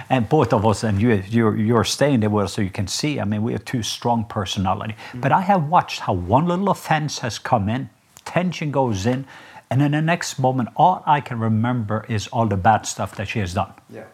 and 0.08 0.28
both 0.28 0.52
of 0.52 0.64
us, 0.64 0.84
and 0.84 1.00
you 1.00 1.22
you're, 1.28 1.56
you're 1.56 1.84
staying 1.84 2.20
there 2.20 2.34
us, 2.38 2.52
so 2.54 2.62
you 2.62 2.70
can 2.70 2.86
see. 2.86 3.20
I 3.20 3.24
mean, 3.24 3.42
we 3.42 3.52
have 3.52 3.64
two 3.64 3.82
strong 3.82 4.24
personality. 4.24 4.94
Mm. 5.12 5.20
But 5.20 5.32
I 5.32 5.40
have 5.40 5.68
watched 5.68 6.00
how 6.00 6.12
one 6.12 6.46
little 6.46 6.70
offense 6.70 7.18
has 7.20 7.38
come 7.38 7.68
in, 7.68 7.90
tension 8.24 8.70
goes 8.70 9.06
in, 9.06 9.26
and 9.70 9.82
in 9.82 9.92
the 9.92 10.02
next 10.02 10.38
moment, 10.38 10.68
all 10.76 11.02
I 11.06 11.20
can 11.20 11.38
remember 11.38 12.04
is 12.08 12.28
all 12.28 12.46
the 12.46 12.56
bad 12.56 12.86
stuff 12.86 13.14
that 13.16 13.28
she 13.28 13.38
has 13.40 13.54
done 13.54 13.72
Yeah. 13.88 14.04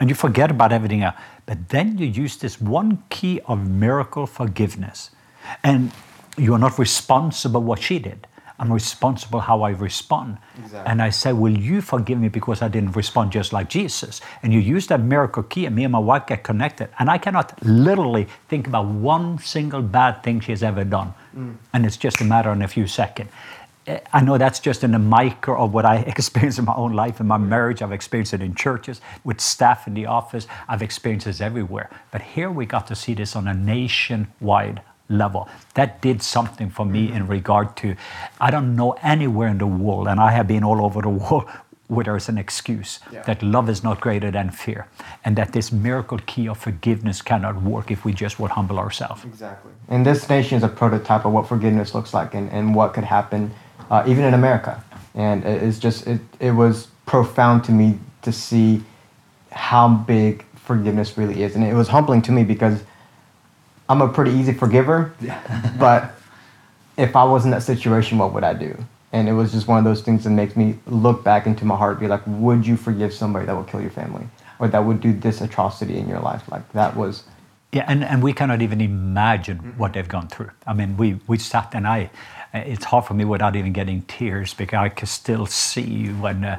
and 0.00 0.08
you 0.10 0.14
forget 0.16 0.50
about 0.50 0.72
everything 0.72 1.02
else. 1.02 1.16
But 1.46 1.68
then 1.68 1.98
you 1.98 2.06
use 2.06 2.36
this 2.36 2.60
one 2.60 3.02
key 3.10 3.40
of 3.46 3.68
miracle 3.68 4.26
forgiveness, 4.26 5.10
and 5.62 5.92
you 6.36 6.54
are 6.54 6.58
not 6.58 6.78
responsible 6.78 7.62
what 7.62 7.80
she 7.82 7.98
did. 7.98 8.26
I'm 8.62 8.72
responsible 8.72 9.40
how 9.40 9.62
I 9.62 9.70
respond. 9.70 10.38
Exactly. 10.56 10.88
And 10.88 11.02
I 11.02 11.10
say, 11.10 11.32
Will 11.32 11.58
you 11.58 11.80
forgive 11.80 12.18
me 12.20 12.28
because 12.28 12.62
I 12.62 12.68
didn't 12.68 12.92
respond 12.92 13.32
just 13.32 13.52
like 13.52 13.68
Jesus? 13.68 14.20
And 14.40 14.52
you 14.52 14.60
use 14.60 14.86
that 14.86 15.00
miracle 15.00 15.42
key, 15.42 15.66
and 15.66 15.74
me 15.74 15.82
and 15.82 15.90
my 15.90 15.98
wife 15.98 16.26
get 16.28 16.44
connected. 16.44 16.88
And 17.00 17.10
I 17.10 17.18
cannot 17.18 17.60
literally 17.66 18.28
think 18.48 18.68
about 18.68 18.86
one 18.86 19.38
single 19.38 19.82
bad 19.82 20.22
thing 20.22 20.38
she 20.38 20.52
has 20.52 20.62
ever 20.62 20.84
done. 20.84 21.12
And 21.72 21.84
it's 21.84 21.96
just 21.96 22.20
a 22.20 22.24
matter 22.24 22.50
of 22.50 22.60
a 22.60 22.68
few 22.68 22.86
seconds. 22.86 23.30
Eh, 23.88 23.98
I 24.12 24.20
know 24.20 24.38
that's 24.38 24.60
just 24.60 24.84
in 24.84 24.92
the 24.92 25.00
micro 25.00 25.60
of 25.60 25.74
what 25.74 25.84
I 25.84 25.96
experience 26.06 26.56
in 26.60 26.64
my 26.64 26.74
own 26.74 26.92
life, 26.92 27.18
in 27.18 27.26
my 27.26 27.38
marriage. 27.38 27.82
I've 27.82 27.90
experienced 27.90 28.32
it 28.32 28.42
in 28.42 28.54
churches, 28.54 29.00
with 29.24 29.40
staff 29.40 29.88
in 29.88 29.94
the 29.94 30.06
office. 30.06 30.46
I've 30.68 30.82
experienced 30.82 31.26
this 31.26 31.40
everywhere. 31.40 31.90
But 32.12 32.22
here 32.22 32.48
we 32.48 32.66
got 32.66 32.86
to 32.86 32.94
see 32.94 33.14
this 33.14 33.34
on 33.34 33.48
a 33.48 33.54
nationwide 33.54 34.82
level. 35.12 35.48
That 35.74 36.00
did 36.02 36.22
something 36.22 36.70
for 36.70 36.84
me 36.86 37.12
in 37.12 37.26
regard 37.26 37.76
to, 37.76 37.94
I 38.40 38.50
don't 38.50 38.74
know 38.76 38.92
anywhere 39.02 39.48
in 39.48 39.58
the 39.58 39.66
world, 39.66 40.08
and 40.08 40.18
I 40.20 40.30
have 40.32 40.46
been 40.48 40.64
all 40.64 40.84
over 40.84 41.02
the 41.02 41.08
world 41.08 41.44
where 41.88 42.04
there's 42.04 42.28
an 42.28 42.38
excuse 42.38 43.00
Yeah. 43.12 43.22
that 43.24 43.42
love 43.42 43.68
is 43.68 43.82
not 43.84 44.00
greater 44.00 44.30
than 44.30 44.50
fear, 44.50 44.86
and 45.24 45.36
that 45.36 45.52
this 45.52 45.70
miracle 45.70 46.18
key 46.26 46.48
of 46.48 46.56
forgiveness 46.58 47.20
cannot 47.22 47.62
work 47.62 47.90
if 47.90 48.04
we 48.04 48.12
just 48.14 48.38
would 48.40 48.50
humble 48.52 48.78
ourselves. 48.78 49.24
Exactly. 49.24 49.72
And 49.88 50.06
this 50.06 50.28
nation 50.28 50.56
is 50.56 50.62
a 50.64 50.68
prototype 50.68 51.26
of 51.26 51.32
what 51.32 51.46
forgiveness 51.46 51.94
looks 51.94 52.14
like 52.14 52.34
and, 52.34 52.50
and 52.50 52.74
what 52.74 52.94
could 52.94 53.04
happen 53.04 53.50
uh, 53.90 54.04
even 54.06 54.24
in 54.24 54.32
America. 54.34 54.82
And 55.14 55.44
it's 55.44 55.78
just, 55.78 56.06
it, 56.06 56.20
it 56.40 56.52
was 56.52 56.88
profound 57.04 57.64
to 57.64 57.72
me 57.72 57.98
to 58.22 58.32
see 58.32 58.82
how 59.50 59.88
big 59.88 60.46
forgiveness 60.54 61.18
really 61.18 61.42
is. 61.42 61.54
And 61.56 61.62
it 61.64 61.74
was 61.74 61.88
humbling 61.88 62.22
to 62.22 62.32
me 62.32 62.42
because 62.44 62.82
I'm 63.92 64.00
a 64.00 64.08
pretty 64.08 64.30
easy 64.30 64.54
forgiver, 64.54 65.12
but 65.78 66.14
if 66.96 67.14
I 67.14 67.24
was 67.24 67.44
in 67.44 67.50
that 67.50 67.62
situation, 67.62 68.16
what 68.16 68.32
would 68.32 68.42
I 68.42 68.54
do? 68.54 68.74
And 69.12 69.28
it 69.28 69.34
was 69.34 69.52
just 69.52 69.68
one 69.68 69.76
of 69.76 69.84
those 69.84 70.00
things 70.00 70.24
that 70.24 70.30
makes 70.30 70.56
me 70.56 70.78
look 70.86 71.22
back 71.22 71.46
into 71.46 71.66
my 71.66 71.76
heart, 71.76 72.00
be 72.00 72.08
like, 72.08 72.22
would 72.26 72.66
you 72.66 72.78
forgive 72.78 73.12
somebody 73.12 73.44
that 73.44 73.54
would 73.54 73.66
kill 73.66 73.82
your 73.82 73.90
family? 73.90 74.26
Or 74.58 74.68
that 74.68 74.82
would 74.86 75.02
do 75.02 75.12
this 75.12 75.42
atrocity 75.42 75.98
in 75.98 76.08
your 76.08 76.20
life? 76.20 76.50
Like 76.50 76.72
that 76.72 76.96
was 76.96 77.24
Yeah, 77.70 77.84
and, 77.86 78.02
and 78.02 78.22
we 78.22 78.32
cannot 78.32 78.62
even 78.62 78.80
imagine 78.80 79.74
what 79.76 79.92
they've 79.92 80.08
gone 80.08 80.28
through. 80.28 80.52
I 80.66 80.72
mean, 80.72 80.96
we, 80.96 81.20
we 81.26 81.36
sat 81.36 81.74
and 81.74 81.86
I, 81.86 82.08
it's 82.54 82.84
hard 82.84 83.04
for 83.04 83.12
me 83.12 83.26
without 83.26 83.56
even 83.56 83.74
getting 83.74 84.02
tears 84.02 84.54
because 84.54 84.78
I 84.78 84.88
can 84.88 85.06
still 85.06 85.44
see 85.44 86.08
when 86.08 86.44
uh, 86.44 86.58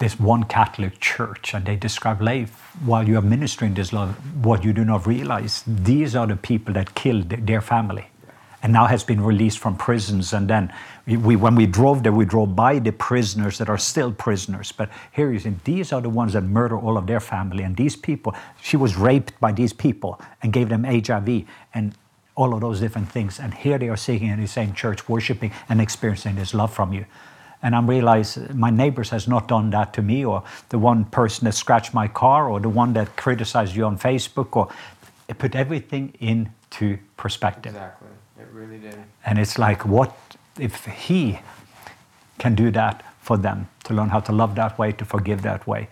this 0.00 0.18
one 0.18 0.44
Catholic 0.44 0.98
church 0.98 1.54
and 1.54 1.64
they 1.64 1.76
describe 1.76 2.20
life 2.20 2.74
while 2.84 3.06
you 3.06 3.16
are 3.18 3.22
ministering 3.22 3.74
this 3.74 3.92
love, 3.92 4.16
what 4.44 4.64
you 4.64 4.72
do 4.72 4.84
not 4.84 5.06
realize, 5.06 5.62
these 5.66 6.16
are 6.16 6.26
the 6.26 6.36
people 6.36 6.74
that 6.74 6.94
killed 6.94 7.28
their 7.28 7.60
family 7.60 8.06
and 8.62 8.72
now 8.72 8.86
has 8.86 9.04
been 9.04 9.22
released 9.22 9.58
from 9.58 9.76
prisons. 9.76 10.32
And 10.32 10.48
then 10.48 10.72
we, 11.06 11.36
when 11.36 11.54
we 11.54 11.66
drove 11.66 12.02
there, 12.02 12.12
we 12.12 12.24
drove 12.24 12.56
by 12.56 12.78
the 12.78 12.92
prisoners 12.92 13.58
that 13.58 13.68
are 13.68 13.78
still 13.78 14.12
prisoners. 14.12 14.72
But 14.72 14.90
here 15.12 15.32
you 15.32 15.38
see, 15.38 15.54
these 15.64 15.92
are 15.92 16.00
the 16.00 16.10
ones 16.10 16.32
that 16.32 16.42
murder 16.42 16.78
all 16.78 16.98
of 16.98 17.06
their 17.06 17.20
family. 17.20 17.62
And 17.62 17.76
these 17.76 17.96
people, 17.96 18.34
she 18.60 18.76
was 18.76 18.96
raped 18.96 19.38
by 19.40 19.52
these 19.52 19.72
people 19.72 20.20
and 20.42 20.52
gave 20.52 20.68
them 20.68 20.84
HIV 20.84 21.44
and 21.74 21.94
all 22.36 22.54
of 22.54 22.60
those 22.60 22.80
different 22.80 23.10
things. 23.10 23.38
And 23.38 23.52
here 23.52 23.78
they 23.78 23.88
are 23.88 23.96
sitting 23.96 24.28
in 24.28 24.40
the 24.40 24.48
same 24.48 24.72
church, 24.72 25.08
worshiping 25.08 25.52
and 25.68 25.80
experiencing 25.80 26.36
this 26.36 26.54
love 26.54 26.72
from 26.72 26.92
you. 26.92 27.06
And 27.62 27.76
I'm 27.76 27.86
realize 27.86 28.38
my 28.54 28.70
neighbors 28.70 29.10
has 29.10 29.28
not 29.28 29.46
done 29.48 29.70
that 29.70 29.92
to 29.94 30.02
me, 30.02 30.24
or 30.24 30.42
the 30.70 30.78
one 30.78 31.04
person 31.04 31.44
that 31.44 31.52
scratched 31.52 31.92
my 31.92 32.08
car, 32.08 32.48
or 32.48 32.58
the 32.60 32.70
one 32.70 32.94
that 32.94 33.16
criticized 33.16 33.76
you 33.76 33.84
on 33.84 33.98
Facebook, 33.98 34.56
or 34.56 34.68
it 35.28 35.38
put 35.38 35.54
everything 35.54 36.14
into 36.20 36.98
perspective. 37.16 37.74
Exactly. 37.74 38.08
It 38.38 38.48
really 38.52 38.78
did. 38.78 38.96
And 39.26 39.38
it's 39.38 39.58
like, 39.58 39.84
what 39.84 40.16
if 40.58 40.86
he 40.86 41.38
can 42.38 42.54
do 42.54 42.70
that 42.70 43.04
for 43.20 43.36
them 43.36 43.68
to 43.84 43.94
learn 43.94 44.08
how 44.08 44.20
to 44.20 44.32
love 44.32 44.54
that 44.54 44.78
way, 44.78 44.92
to 44.92 45.04
forgive 45.04 45.42
that 45.42 45.66
way? 45.66 45.88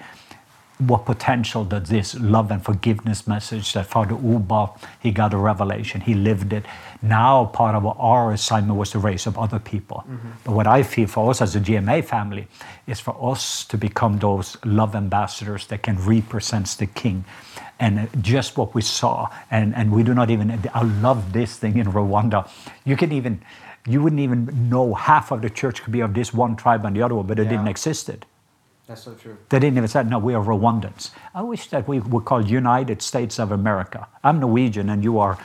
What 0.78 1.06
potential 1.06 1.64
does 1.64 1.88
this 1.88 2.14
love 2.14 2.50
and 2.52 2.64
forgiveness 2.64 3.26
message 3.26 3.72
that 3.72 3.86
Father 3.86 4.16
Uba, 4.22 4.70
he 5.00 5.10
got 5.10 5.34
a 5.34 5.36
revelation, 5.36 6.00
he 6.00 6.14
lived 6.14 6.52
it. 6.52 6.64
Now, 7.02 7.46
part 7.46 7.74
of 7.74 7.84
our 7.86 8.32
assignment 8.32 8.78
was 8.78 8.90
to 8.90 8.98
raise 8.98 9.26
up 9.26 9.36
other 9.38 9.58
people. 9.58 10.04
Mm-hmm. 10.08 10.28
But 10.44 10.52
what 10.52 10.66
I 10.66 10.82
feel 10.84 11.08
for 11.08 11.30
us 11.30 11.42
as 11.42 11.56
a 11.56 11.60
GMA 11.60 12.04
family 12.04 12.46
is 12.86 13.00
for 13.00 13.16
us 13.32 13.64
to 13.66 13.76
become 13.76 14.18
those 14.18 14.56
love 14.64 14.94
ambassadors 14.94 15.66
that 15.66 15.82
can 15.82 15.96
represent 16.04 16.68
the 16.78 16.86
King 16.86 17.24
and 17.80 18.08
just 18.22 18.56
what 18.56 18.74
we 18.74 18.82
saw 18.82 19.28
and, 19.50 19.74
and 19.74 19.92
we 19.92 20.02
do 20.02 20.12
not 20.14 20.30
even 20.30 20.50
i 20.74 20.82
love 20.82 21.32
this 21.32 21.56
thing 21.56 21.76
in 21.78 21.86
rwanda 21.86 22.48
you 22.84 22.96
can 22.96 23.12
even 23.12 23.40
you 23.86 24.02
wouldn't 24.02 24.20
even 24.20 24.68
know 24.68 24.94
half 24.94 25.30
of 25.30 25.42
the 25.42 25.50
church 25.50 25.82
could 25.82 25.92
be 25.92 26.00
of 26.00 26.12
this 26.12 26.34
one 26.34 26.56
tribe 26.56 26.84
and 26.84 26.96
the 26.96 27.02
other 27.02 27.14
one 27.14 27.26
but 27.26 27.38
it 27.38 27.44
Yeah. 27.44 27.50
didn't 27.50 27.68
exist 27.68 28.08
That's 28.88 29.02
so 29.02 29.12
true. 29.14 29.36
they 29.50 29.58
didn't 29.58 29.76
even 29.76 29.88
say 29.88 30.02
no 30.04 30.18
we 30.18 30.34
are 30.34 30.42
rwandans 30.42 31.10
i 31.34 31.42
wish 31.42 31.68
that 31.68 31.86
we 31.86 32.00
were 32.00 32.22
called 32.22 32.48
united 32.48 33.02
states 33.02 33.38
of 33.38 33.52
america 33.52 34.08
i'm 34.24 34.40
norwegian 34.40 34.88
and 34.88 35.04
you 35.04 35.18
are 35.18 35.38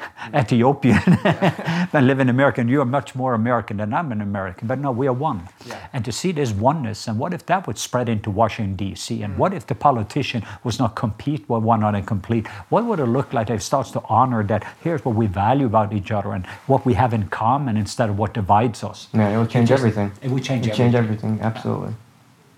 ethiopian 0.34 0.98
and 1.92 2.06
live 2.06 2.20
in 2.20 2.28
america 2.28 2.60
and 2.60 2.70
you 2.70 2.80
are 2.80 2.86
much 2.98 3.14
more 3.14 3.32
american 3.34 3.76
than 3.78 3.92
i'm 3.92 4.12
an 4.12 4.20
american 4.20 4.66
but 4.68 4.78
no 4.78 4.90
we 4.90 5.06
are 5.06 5.12
one 5.12 5.40
Yeah. 5.66 5.78
and 5.94 6.04
to 6.04 6.12
see 6.12 6.32
this 6.32 6.52
oneness 6.52 7.06
and 7.08 7.18
what 7.18 7.32
if 7.34 7.44
that 7.46 7.66
would 7.66 7.78
spread 7.78 8.08
into 8.08 8.30
washington 8.30 8.76
d.c 8.76 9.22
and 9.22 9.36
what 9.38 9.52
if 9.54 9.66
the 9.66 9.74
politician 9.74 10.42
was 10.64 10.78
not 10.78 10.94
compete 10.94 11.48
with 11.48 11.62
one 11.62 11.80
another 11.80 11.98
and 11.98 12.06
complete 12.06 12.46
what 12.68 12.84
would 12.86 13.00
it 13.00 13.06
look 13.06 13.32
like 13.32 13.50
if 13.50 13.60
it 13.60 13.62
starts 13.62 13.90
to 13.92 14.02
honor 14.08 14.42
that 14.42 14.62
here's 14.84 15.04
what 15.04 15.14
we 15.14 15.26
value 15.26 15.66
about 15.66 15.92
each 15.92 16.10
other 16.10 16.32
and 16.32 16.46
what 16.66 16.84
we 16.86 16.94
have 16.94 17.12
in 17.14 17.28
common 17.28 17.76
instead 17.76 18.08
of 18.10 18.16
what 18.18 18.32
divides 18.34 18.82
us 18.84 19.08
Yeah, 19.14 19.28
it 19.34 19.38
would 19.38 19.50
change 19.50 19.68
just- 19.68 19.80
everything. 19.80 20.12
it 20.22 20.30
would 20.30 20.44
change 20.44 20.66
It 20.66 20.70
would 20.70 20.76
change 20.76 20.94
everything. 20.94 21.40
Absolutely. 21.42 21.94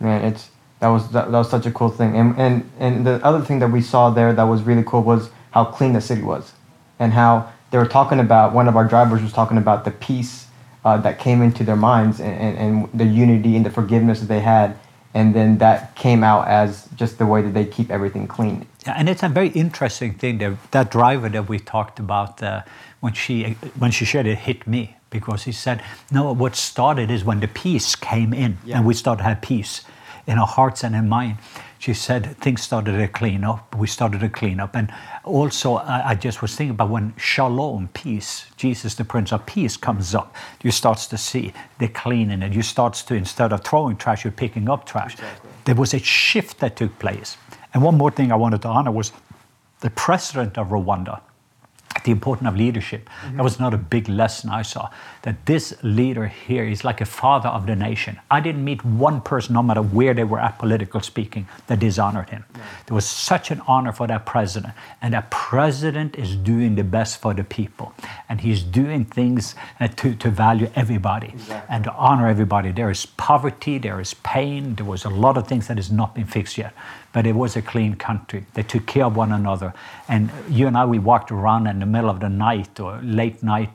Man, 0.02 0.24
it's 0.24 0.48
that 0.80 0.88
was 0.88 1.08
that, 1.12 1.30
that 1.30 1.38
was 1.38 1.48
such 1.48 1.64
a 1.66 1.70
cool 1.70 1.88
thing. 1.88 2.16
And 2.16 2.36
and 2.38 2.70
and 2.78 3.06
the 3.06 3.24
other 3.24 3.40
thing 3.40 3.60
that 3.60 3.70
we 3.70 3.80
saw 3.80 4.10
there 4.10 4.32
that 4.32 4.42
was 4.42 4.62
really 4.62 4.82
cool 4.84 5.02
was 5.02 5.30
how 5.52 5.64
clean 5.64 5.92
the 5.92 6.00
city 6.00 6.22
was, 6.22 6.52
and 6.98 7.12
how 7.12 7.52
they 7.70 7.78
were 7.78 7.86
talking 7.86 8.18
about. 8.18 8.52
One 8.52 8.68
of 8.68 8.76
our 8.76 8.84
drivers 8.84 9.22
was 9.22 9.32
talking 9.32 9.58
about 9.58 9.84
the 9.84 9.92
peace 9.92 10.46
uh, 10.84 10.96
that 10.98 11.18
came 11.20 11.40
into 11.40 11.62
their 11.64 11.76
minds 11.76 12.20
and, 12.20 12.34
and, 12.34 12.58
and 12.58 13.00
the 13.00 13.04
unity 13.04 13.56
and 13.56 13.64
the 13.64 13.70
forgiveness 13.70 14.20
that 14.20 14.26
they 14.26 14.40
had, 14.40 14.76
and 15.14 15.32
then 15.34 15.58
that 15.58 15.94
came 15.94 16.24
out 16.24 16.48
as 16.48 16.88
just 16.96 17.18
the 17.18 17.26
way 17.26 17.42
that 17.42 17.54
they 17.54 17.64
keep 17.64 17.88
everything 17.90 18.26
clean. 18.26 18.66
Yeah, 18.84 18.94
and 18.98 19.08
it's 19.08 19.22
a 19.22 19.28
very 19.28 19.50
interesting 19.50 20.14
thing 20.14 20.38
that 20.38 20.52
that 20.72 20.90
driver 20.90 21.28
that 21.28 21.48
we 21.48 21.60
talked 21.60 22.00
about 22.00 22.42
uh, 22.42 22.62
when 23.00 23.12
she 23.12 23.56
when 23.78 23.92
she 23.92 24.04
shared 24.04 24.26
it 24.26 24.38
hit 24.38 24.66
me 24.66 24.96
because 25.10 25.44
he 25.44 25.52
said, 25.52 25.80
"No, 26.10 26.32
what 26.32 26.56
started 26.56 27.08
is 27.08 27.24
when 27.24 27.38
the 27.38 27.48
peace 27.48 27.94
came 27.94 28.32
in 28.34 28.58
Yeah. 28.64 28.78
and 28.78 28.86
we 28.86 28.94
started 28.94 29.22
to 29.22 29.28
have 29.28 29.40
peace 29.40 29.82
in 30.26 30.38
our 30.38 30.46
hearts 30.46 30.84
and 30.84 30.94
in 30.94 31.08
mind." 31.08 31.38
She 31.78 31.94
said 31.94 32.36
things 32.38 32.62
started 32.62 32.92
to 32.92 33.08
clean 33.08 33.42
up. 33.42 33.74
We 33.74 33.88
started 33.88 34.20
to 34.20 34.28
clean 34.28 34.60
up, 34.60 34.76
and 34.76 34.92
also 35.24 35.76
I, 35.76 36.10
I 36.10 36.14
just 36.14 36.40
was 36.40 36.54
thinking 36.54 36.74
about 36.74 36.90
when 36.90 37.12
shalom, 37.16 37.88
peace, 37.92 38.46
Jesus, 38.56 38.94
the 38.94 39.04
Prince 39.04 39.32
of 39.32 39.44
Peace, 39.46 39.76
comes 39.76 40.14
up. 40.14 40.36
You 40.62 40.70
starts 40.70 41.08
to 41.08 41.18
see 41.18 41.52
the 41.78 41.88
cleaning, 41.88 42.42
and 42.44 42.54
you 42.54 42.62
starts 42.62 43.02
to 43.04 43.14
instead 43.14 43.52
of 43.52 43.64
throwing 43.64 43.96
trash, 43.96 44.22
you're 44.22 44.32
picking 44.32 44.68
up 44.70 44.86
trash. 44.86 45.14
Exactly. 45.14 45.50
There 45.64 45.74
was 45.74 45.92
a 45.92 45.98
shift 45.98 46.60
that 46.60 46.76
took 46.76 46.98
place. 47.00 47.36
And 47.74 47.82
one 47.82 47.96
more 47.96 48.12
thing 48.12 48.30
I 48.30 48.36
wanted 48.36 48.62
to 48.62 48.68
honor 48.68 48.92
was 48.92 49.12
the 49.80 49.90
president 49.90 50.58
of 50.58 50.68
Rwanda, 50.68 51.20
the 52.04 52.12
importance 52.12 52.48
of 52.48 52.56
leadership. 52.56 53.06
That 53.06 53.32
mm-hmm. 53.32 53.42
was 53.42 53.58
not 53.58 53.74
a 53.74 53.78
big 53.78 54.08
lesson 54.08 54.50
I 54.50 54.62
saw. 54.62 54.88
That 55.22 55.46
this 55.46 55.72
leader 55.82 56.26
here 56.26 56.64
is 56.64 56.82
like 56.84 57.00
a 57.00 57.04
father 57.04 57.48
of 57.48 57.66
the 57.66 57.76
nation. 57.76 58.18
I 58.30 58.40
didn't 58.40 58.64
meet 58.64 58.84
one 58.84 59.20
person, 59.20 59.54
no 59.54 59.62
matter 59.62 59.80
where 59.80 60.14
they 60.14 60.24
were 60.24 60.40
at 60.40 60.58
political 60.58 61.00
speaking, 61.00 61.46
that 61.68 61.78
dishonored 61.78 62.30
him. 62.30 62.44
There 62.86 62.94
was 62.94 63.06
such 63.06 63.52
an 63.52 63.60
honor 63.68 63.92
for 63.92 64.08
that 64.08 64.26
president. 64.26 64.74
And 65.00 65.14
that 65.14 65.30
president 65.30 66.16
is 66.16 66.34
doing 66.34 66.74
the 66.74 66.82
best 66.82 67.20
for 67.20 67.34
the 67.34 67.44
people. 67.44 67.94
And 68.28 68.40
he's 68.40 68.64
doing 68.64 69.04
things 69.04 69.54
uh, 69.78 69.86
to, 69.88 70.14
to 70.16 70.28
value 70.30 70.68
everybody 70.74 71.28
Exactly. 71.28 71.74
and 71.74 71.84
to 71.84 71.92
honor 71.92 72.26
everybody. 72.26 72.72
There 72.72 72.90
is 72.90 73.06
poverty, 73.06 73.78
there 73.78 74.00
is 74.00 74.14
pain, 74.14 74.74
there 74.74 74.86
was 74.86 75.04
a 75.04 75.10
lot 75.10 75.36
of 75.36 75.46
things 75.46 75.68
that 75.68 75.76
has 75.76 75.90
not 75.92 76.14
been 76.16 76.26
fixed 76.26 76.58
yet. 76.58 76.72
but 77.12 77.26
it 77.26 77.34
was 77.34 77.56
a 77.56 77.62
clean 77.62 77.94
country. 77.94 78.44
They 78.54 78.62
took 78.62 78.86
care 78.86 79.04
of 79.04 79.16
one 79.16 79.32
another. 79.32 79.72
And 80.08 80.30
you 80.48 80.66
and 80.66 80.76
I, 80.76 80.84
we 80.86 80.98
walked 80.98 81.30
around 81.30 81.66
in 81.66 81.78
the 81.78 81.86
middle 81.86 82.08
of 82.10 82.20
the 82.20 82.28
night 82.28 82.80
or 82.80 82.98
late 83.02 83.42
night, 83.42 83.68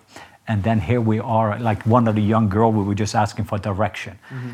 and 0.48 0.64
then 0.64 0.80
here 0.80 1.02
we 1.02 1.20
are, 1.20 1.60
like 1.60 1.84
one 1.86 2.08
of 2.08 2.16
the 2.16 2.22
young 2.22 2.50
girl, 2.50 2.72
we 2.72 2.84
were 2.84 2.96
just 2.96 3.16
asking 3.16 3.46
for 3.46 3.58
direction. 3.58 4.18
Mm-hmm. 4.30 4.50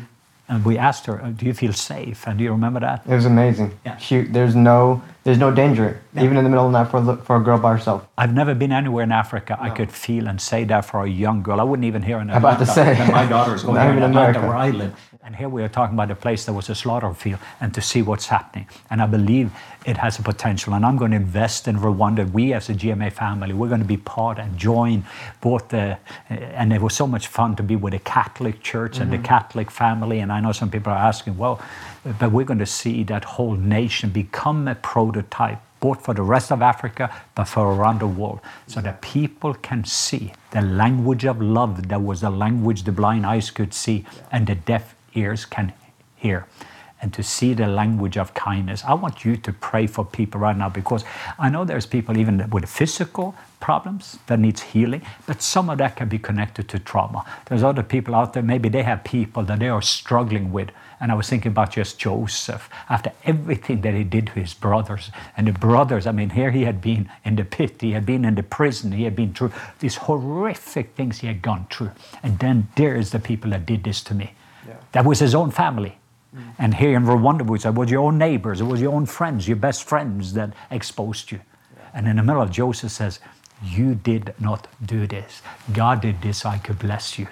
And 0.46 0.62
we 0.62 0.76
asked 0.76 1.06
her, 1.06 1.16
"Do 1.34 1.46
you 1.46 1.54
feel 1.54 1.72
safe?" 1.72 2.26
And 2.26 2.36
do 2.36 2.44
you 2.44 2.52
remember 2.52 2.78
that? 2.80 3.02
It 3.08 3.14
was 3.14 3.24
amazing. 3.24 3.78
Yeah. 3.86 3.96
She, 3.96 4.20
there's 4.20 4.54
no, 4.54 5.02
there's 5.22 5.38
no 5.38 5.50
danger, 5.50 6.02
even 6.20 6.36
in 6.36 6.44
the 6.44 6.50
middle 6.50 6.66
of 6.66 6.72
the 6.72 6.82
night 6.82 6.90
for 6.90 6.98
a, 7.12 7.16
for 7.16 7.36
a 7.36 7.40
girl 7.42 7.58
by 7.58 7.72
herself. 7.72 8.06
I've 8.18 8.34
never 8.34 8.54
been 8.54 8.70
anywhere 8.70 9.04
in 9.04 9.12
Africa. 9.12 9.56
I 9.58 9.70
could 9.70 9.90
feel 9.90 10.28
and 10.28 10.38
say 10.38 10.64
that 10.64 10.84
for 10.84 11.02
a 11.02 11.08
young 11.08 11.42
girl. 11.42 11.60
I 11.62 11.64
wouldn't 11.64 11.86
even 11.86 12.02
hear 12.02 12.18
in 12.18 12.28
I'm 12.28 12.36
about 12.36 12.58
to 12.58 12.66
say. 12.66 12.92
that 12.92 13.10
my 13.10 13.24
daughter's 13.24 13.62
going 13.66 13.76
to 13.76 13.90
even 13.90 14.02
Atlanta 14.02 14.38
America. 14.38 14.40
where 14.40 14.56
I 14.56 14.68
live. 14.68 14.94
And 15.26 15.34
here 15.34 15.48
we 15.48 15.62
are 15.62 15.70
talking 15.70 15.94
about 15.94 16.10
a 16.10 16.14
place 16.14 16.44
that 16.44 16.52
was 16.52 16.68
a 16.68 16.74
slaughter 16.74 17.14
field 17.14 17.40
and 17.58 17.72
to 17.72 17.80
see 17.80 18.02
what's 18.02 18.26
happening. 18.26 18.66
And 18.90 19.00
I 19.00 19.06
believe 19.06 19.52
it 19.86 19.96
has 19.96 20.18
a 20.18 20.22
potential. 20.22 20.74
And 20.74 20.84
I'm 20.84 20.98
going 20.98 21.12
to 21.12 21.16
invest 21.16 21.66
in 21.66 21.78
Rwanda. 21.78 22.30
We 22.30 22.52
as 22.52 22.68
a 22.68 22.74
GMA 22.74 23.10
family, 23.10 23.54
we're 23.54 23.68
going 23.68 23.80
to 23.80 23.86
be 23.86 23.96
part 23.96 24.38
and 24.38 24.58
join 24.58 25.02
both 25.40 25.70
the, 25.70 25.96
and 26.28 26.74
it 26.74 26.82
was 26.82 26.92
so 26.92 27.06
much 27.06 27.28
fun 27.28 27.56
to 27.56 27.62
be 27.62 27.74
with 27.74 27.94
the 27.94 28.00
Catholic 28.00 28.62
Church 28.62 28.98
and 28.98 29.10
the 29.10 29.16
mm-hmm. 29.16 29.24
Catholic 29.24 29.70
family. 29.70 30.18
And 30.18 30.30
I 30.30 30.40
know 30.40 30.52
some 30.52 30.70
people 30.70 30.92
are 30.92 30.98
asking, 30.98 31.38
well, 31.38 31.58
but 32.18 32.30
we're 32.30 32.44
going 32.44 32.58
to 32.58 32.66
see 32.66 33.02
that 33.04 33.24
whole 33.24 33.54
nation 33.54 34.10
become 34.10 34.68
a 34.68 34.74
prototype 34.74 35.58
both 35.80 36.04
for 36.04 36.14
the 36.14 36.22
rest 36.22 36.50
of 36.50 36.62
Africa, 36.62 37.14
but 37.34 37.44
for 37.44 37.74
around 37.74 38.00
the 38.00 38.06
world, 38.06 38.40
so 38.66 38.80
that 38.80 39.02
people 39.02 39.52
can 39.52 39.84
see 39.84 40.32
the 40.50 40.62
language 40.62 41.26
of 41.26 41.42
love 41.42 41.88
that 41.88 42.00
was 42.00 42.22
the 42.22 42.30
language 42.30 42.84
the 42.84 42.92
blind 42.92 43.26
eyes 43.26 43.50
could 43.50 43.74
see 43.74 44.02
and 44.32 44.46
the 44.46 44.54
deaf 44.54 44.94
ears 45.14 45.44
can 45.44 45.72
hear. 46.16 46.46
And 47.02 47.12
to 47.12 47.22
see 47.22 47.52
the 47.52 47.66
language 47.66 48.16
of 48.16 48.32
kindness. 48.32 48.82
I 48.84 48.94
want 48.94 49.26
you 49.26 49.36
to 49.36 49.52
pray 49.52 49.86
for 49.86 50.06
people 50.06 50.40
right 50.40 50.56
now 50.56 50.70
because 50.70 51.04
I 51.38 51.50
know 51.50 51.64
there's 51.64 51.84
people 51.84 52.16
even 52.16 52.48
with 52.48 52.66
physical 52.66 53.34
problems 53.60 54.18
that 54.26 54.38
needs 54.38 54.62
healing, 54.62 55.02
but 55.26 55.42
some 55.42 55.68
of 55.68 55.78
that 55.78 55.96
can 55.96 56.08
be 56.08 56.18
connected 56.18 56.68
to 56.68 56.78
trauma. 56.78 57.24
There's 57.46 57.62
other 57.62 57.82
people 57.82 58.14
out 58.14 58.32
there, 58.32 58.42
maybe 58.42 58.68
they 58.68 58.82
have 58.82 59.04
people 59.04 59.42
that 59.44 59.58
they 59.58 59.68
are 59.68 59.82
struggling 59.82 60.52
with. 60.52 60.70
And 61.00 61.12
I 61.12 61.14
was 61.14 61.28
thinking 61.28 61.52
about 61.52 61.72
just 61.72 61.98
Joseph 61.98 62.70
after 62.88 63.12
everything 63.24 63.82
that 63.82 63.94
he 63.94 64.04
did 64.04 64.28
to 64.28 64.32
his 64.32 64.54
brothers. 64.54 65.10
And 65.36 65.46
the 65.46 65.52
brothers, 65.52 66.06
I 66.06 66.12
mean, 66.12 66.30
here 66.30 66.50
he 66.50 66.64
had 66.64 66.80
been 66.80 67.10
in 67.24 67.36
the 67.36 67.44
pit, 67.44 67.80
he 67.80 67.92
had 67.92 68.06
been 68.06 68.24
in 68.24 68.34
the 68.34 68.42
prison, 68.42 68.92
he 68.92 69.04
had 69.04 69.16
been 69.16 69.34
through 69.34 69.52
these 69.80 69.96
horrific 69.96 70.94
things 70.94 71.20
he 71.20 71.26
had 71.26 71.42
gone 71.42 71.66
through. 71.70 71.92
And 72.22 72.38
then 72.38 72.68
there's 72.76 73.10
the 73.10 73.18
people 73.18 73.50
that 73.50 73.66
did 73.66 73.84
this 73.84 74.02
to 74.04 74.14
me. 74.14 74.32
That 74.92 75.04
was 75.04 75.18
his 75.18 75.34
own 75.34 75.50
family. 75.50 75.98
Mm. 76.34 76.42
And 76.58 76.74
here 76.74 76.96
in 76.96 77.04
Rwanda, 77.04 77.48
we 77.48 77.58
said, 77.58 77.70
it 77.70 77.78
was 77.78 77.90
your 77.90 78.02
own 78.02 78.18
neighbors, 78.18 78.60
it 78.60 78.64
was 78.64 78.80
your 78.80 78.92
own 78.92 79.06
friends, 79.06 79.46
your 79.46 79.56
best 79.56 79.84
friends 79.84 80.32
that 80.34 80.52
exposed 80.70 81.30
you. 81.30 81.40
And 81.94 82.08
in 82.08 82.16
the 82.16 82.22
middle 82.22 82.42
of 82.42 82.50
Joseph 82.50 82.90
says, 82.90 83.20
You 83.64 83.94
did 83.94 84.34
not 84.40 84.66
do 84.84 85.06
this. 85.06 85.42
God 85.72 86.00
did 86.00 86.20
this 86.20 86.38
so 86.38 86.48
I 86.48 86.58
could 86.58 86.78
bless 86.78 87.18
you. 87.18 87.28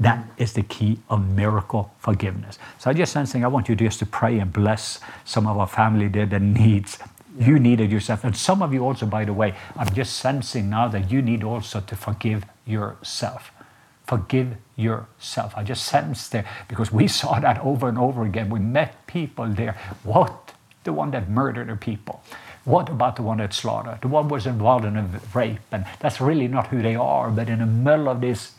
That 0.00 0.24
is 0.36 0.54
the 0.54 0.62
key 0.62 0.98
of 1.10 1.28
miracle 1.28 1.92
forgiveness. 1.98 2.58
So 2.78 2.90
I 2.90 2.94
just 2.94 3.12
sensing 3.12 3.44
I 3.44 3.48
want 3.48 3.68
you 3.68 3.76
just 3.76 3.98
to 4.00 4.06
pray 4.06 4.38
and 4.38 4.52
bless 4.52 4.98
some 5.24 5.46
of 5.46 5.58
our 5.58 5.68
family 5.68 6.08
there 6.08 6.26
that 6.26 6.42
needs. 6.42 6.98
You 7.38 7.58
needed 7.58 7.92
yourself. 7.92 8.24
And 8.24 8.36
some 8.36 8.62
of 8.62 8.74
you 8.74 8.84
also, 8.84 9.06
by 9.06 9.24
the 9.24 9.32
way, 9.32 9.54
I'm 9.76 9.94
just 9.94 10.16
sensing 10.16 10.68
now 10.68 10.88
that 10.88 11.10
you 11.10 11.22
need 11.22 11.44
also 11.44 11.80
to 11.80 11.96
forgive 11.96 12.44
yourself. 12.66 13.51
Forgive 14.12 14.56
yourself. 14.76 15.54
I 15.56 15.62
just 15.62 15.86
sensed 15.86 16.32
there 16.32 16.44
because 16.68 16.92
we 16.92 17.08
saw 17.20 17.40
that 17.40 17.58
over 17.60 17.88
and 17.88 17.96
over 17.96 18.24
again. 18.24 18.50
We 18.50 18.60
met 18.60 19.06
people 19.06 19.46
there. 19.46 19.74
What? 20.02 20.52
The 20.84 20.92
one 20.92 21.12
that 21.12 21.30
murdered 21.30 21.68
the 21.70 21.76
people. 21.76 22.22
What 22.64 22.90
about 22.90 23.16
the 23.16 23.22
one 23.22 23.38
that 23.38 23.54
slaughtered? 23.54 24.02
The 24.02 24.08
one 24.08 24.28
was 24.28 24.46
involved 24.46 24.84
in 24.84 24.98
a 24.98 25.08
rape. 25.32 25.60
And 25.72 25.86
that's 26.00 26.20
really 26.20 26.46
not 26.46 26.66
who 26.66 26.82
they 26.82 26.94
are. 26.94 27.30
But 27.30 27.48
in 27.48 27.60
the 27.60 27.66
middle 27.66 28.10
of 28.10 28.20
this 28.20 28.52